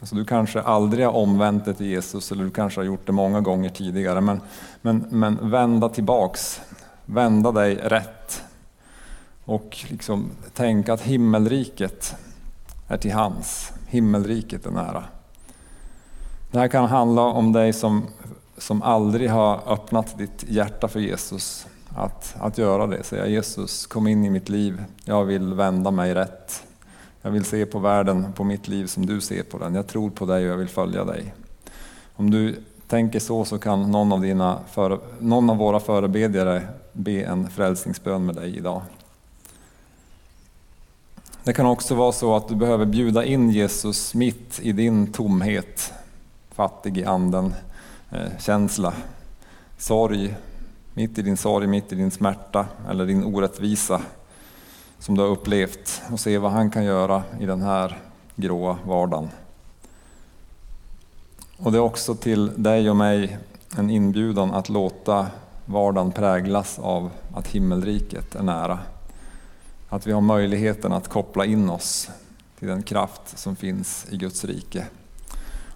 Alltså 0.00 0.14
du 0.14 0.24
kanske 0.24 0.62
aldrig 0.62 1.06
har 1.06 1.12
omvänt 1.12 1.64
dig 1.64 1.74
till 1.74 1.86
Jesus 1.86 2.32
eller 2.32 2.44
du 2.44 2.50
kanske 2.50 2.80
har 2.80 2.84
gjort 2.84 3.06
det 3.06 3.12
många 3.12 3.40
gånger 3.40 3.70
tidigare. 3.70 4.20
Men, 4.20 4.40
men, 4.82 5.06
men 5.10 5.50
vända 5.50 5.88
tillbaks, 5.88 6.60
vända 7.06 7.52
dig 7.52 7.74
rätt 7.74 8.42
och 9.48 9.78
liksom 9.88 10.30
tänka 10.54 10.92
att 10.92 11.00
himmelriket 11.00 12.16
är 12.88 12.96
till 12.96 13.12
hands. 13.12 13.72
Himmelriket 13.86 14.66
är 14.66 14.70
nära. 14.70 15.04
Det 16.50 16.58
här 16.58 16.68
kan 16.68 16.84
handla 16.84 17.22
om 17.22 17.52
dig 17.52 17.72
som, 17.72 18.06
som 18.58 18.82
aldrig 18.82 19.30
har 19.30 19.72
öppnat 19.72 20.18
ditt 20.18 20.44
hjärta 20.48 20.88
för 20.88 21.00
Jesus. 21.00 21.66
Att, 21.96 22.36
att 22.40 22.58
göra 22.58 22.86
det, 22.86 23.02
säga 23.02 23.26
Jesus 23.26 23.86
kom 23.86 24.06
in 24.06 24.24
i 24.24 24.30
mitt 24.30 24.48
liv, 24.48 24.84
jag 25.04 25.24
vill 25.24 25.54
vända 25.54 25.90
mig 25.90 26.14
rätt. 26.14 26.62
Jag 27.22 27.30
vill 27.30 27.44
se 27.44 27.66
på 27.66 27.78
världen, 27.78 28.32
på 28.32 28.44
mitt 28.44 28.68
liv 28.68 28.86
som 28.86 29.06
du 29.06 29.20
ser 29.20 29.42
på 29.42 29.58
den. 29.58 29.74
Jag 29.74 29.86
tror 29.86 30.10
på 30.10 30.26
dig 30.26 30.44
och 30.44 30.52
jag 30.52 30.58
vill 30.58 30.68
följa 30.68 31.04
dig. 31.04 31.34
Om 32.16 32.30
du 32.30 32.56
tänker 32.86 33.20
så 33.20 33.44
så 33.44 33.58
kan 33.58 33.90
någon 33.90 34.12
av, 34.12 34.20
dina 34.20 34.58
före, 34.70 34.98
någon 35.18 35.50
av 35.50 35.56
våra 35.56 35.80
förebedjare 35.80 36.62
be 36.92 37.22
en 37.22 37.50
frälsningsbön 37.50 38.26
med 38.26 38.34
dig 38.34 38.56
idag. 38.56 38.82
Det 41.48 41.54
kan 41.54 41.66
också 41.66 41.94
vara 41.94 42.12
så 42.12 42.36
att 42.36 42.48
du 42.48 42.54
behöver 42.54 42.86
bjuda 42.86 43.24
in 43.24 43.50
Jesus 43.50 44.14
mitt 44.14 44.60
i 44.62 44.72
din 44.72 45.12
tomhet, 45.12 45.92
fattig 46.50 46.98
i 46.98 47.04
anden-känsla 47.04 48.88
eh, 48.88 48.94
sorg, 49.78 50.34
mitt 50.94 51.18
i 51.18 51.22
din 51.22 51.36
sorg, 51.36 51.66
mitt 51.66 51.92
i 51.92 51.94
din 51.96 52.10
smärta 52.10 52.66
eller 52.90 53.06
din 53.06 53.24
orättvisa 53.24 54.00
som 54.98 55.16
du 55.16 55.22
har 55.22 55.28
upplevt 55.28 56.02
och 56.12 56.20
se 56.20 56.38
vad 56.38 56.52
han 56.52 56.70
kan 56.70 56.84
göra 56.84 57.22
i 57.40 57.46
den 57.46 57.62
här 57.62 57.98
gråa 58.36 58.78
vardagen. 58.86 59.28
Och 61.56 61.72
det 61.72 61.78
är 61.78 61.82
också 61.82 62.14
till 62.14 62.62
dig 62.62 62.90
och 62.90 62.96
mig 62.96 63.38
en 63.76 63.90
inbjudan 63.90 64.54
att 64.54 64.68
låta 64.68 65.26
vardagen 65.64 66.12
präglas 66.12 66.78
av 66.78 67.10
att 67.34 67.46
himmelriket 67.46 68.34
är 68.34 68.42
nära. 68.42 68.78
Att 69.88 70.06
vi 70.06 70.12
har 70.12 70.20
möjligheten 70.20 70.92
att 70.92 71.08
koppla 71.08 71.44
in 71.44 71.70
oss 71.70 72.10
till 72.58 72.68
den 72.68 72.82
kraft 72.82 73.38
som 73.38 73.56
finns 73.56 74.06
i 74.10 74.16
Guds 74.16 74.44
rike. 74.44 74.86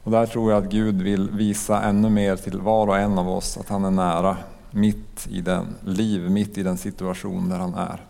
Och 0.04 0.10
där 0.10 0.26
tror 0.26 0.52
jag 0.52 0.64
att 0.64 0.70
Gud 0.70 1.02
vill 1.02 1.30
visa 1.30 1.82
ännu 1.82 2.10
mer 2.10 2.36
till 2.36 2.60
var 2.60 2.86
och 2.86 2.98
en 2.98 3.18
av 3.18 3.28
oss 3.28 3.56
att 3.56 3.68
han 3.68 3.84
är 3.84 3.90
nära, 3.90 4.36
mitt 4.70 5.26
i 5.30 5.40
den 5.40 5.66
liv, 5.84 6.30
mitt 6.30 6.58
i 6.58 6.62
den 6.62 6.78
situation 6.78 7.48
där 7.48 7.58
han 7.58 7.74
är. 7.74 8.00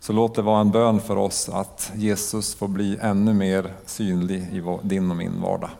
Så 0.00 0.12
låt 0.12 0.34
det 0.34 0.42
vara 0.42 0.60
en 0.60 0.70
bön 0.70 1.00
för 1.00 1.16
oss 1.16 1.48
att 1.48 1.92
Jesus 1.94 2.54
får 2.54 2.68
bli 2.68 2.98
ännu 3.00 3.34
mer 3.34 3.72
synlig 3.86 4.40
i 4.40 4.62
din 4.82 5.10
och 5.10 5.16
min 5.16 5.40
vardag. 5.42 5.70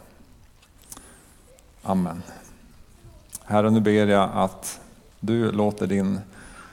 Amen. 1.82 2.22
Herre, 3.44 3.70
nu 3.70 3.80
ber 3.80 4.06
jag 4.06 4.30
att 4.34 4.80
du 5.20 5.52
låter 5.52 5.86
din 5.86 6.20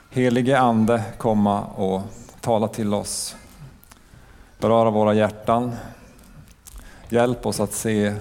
helige 0.10 0.60
Ande 0.60 1.04
komma 1.18 1.64
och 1.64 2.02
tala 2.42 2.68
till 2.68 2.94
oss. 2.94 3.36
Beröra 4.60 4.90
våra 4.90 5.14
hjärtan. 5.14 5.76
Hjälp 7.10 7.46
oss 7.46 7.60
att 7.60 7.74
se 7.74 8.16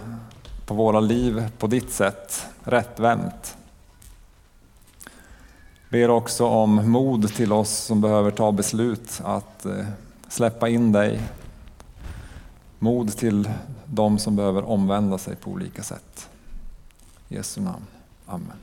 på 0.66 0.74
våra 0.74 1.00
liv 1.00 1.48
på 1.58 1.66
ditt 1.66 1.92
sätt, 1.92 2.46
rättvänt. 2.64 3.56
Ber 5.90 6.10
också 6.10 6.46
om 6.46 6.90
mod 6.90 7.34
till 7.34 7.52
oss 7.52 7.70
som 7.70 8.00
behöver 8.00 8.30
ta 8.30 8.52
beslut 8.52 9.20
att 9.24 9.66
eh, 9.66 9.86
släppa 10.28 10.68
in 10.68 10.92
dig. 10.92 11.20
Mod 12.78 13.16
till 13.16 13.50
de 13.84 14.18
som 14.18 14.36
behöver 14.36 14.68
omvända 14.68 15.18
sig 15.18 15.36
på 15.36 15.50
olika 15.50 15.82
sätt. 15.82 16.28
I 17.28 17.34
Jesu 17.34 17.60
namn. 17.60 17.86
Amen. 18.26 18.60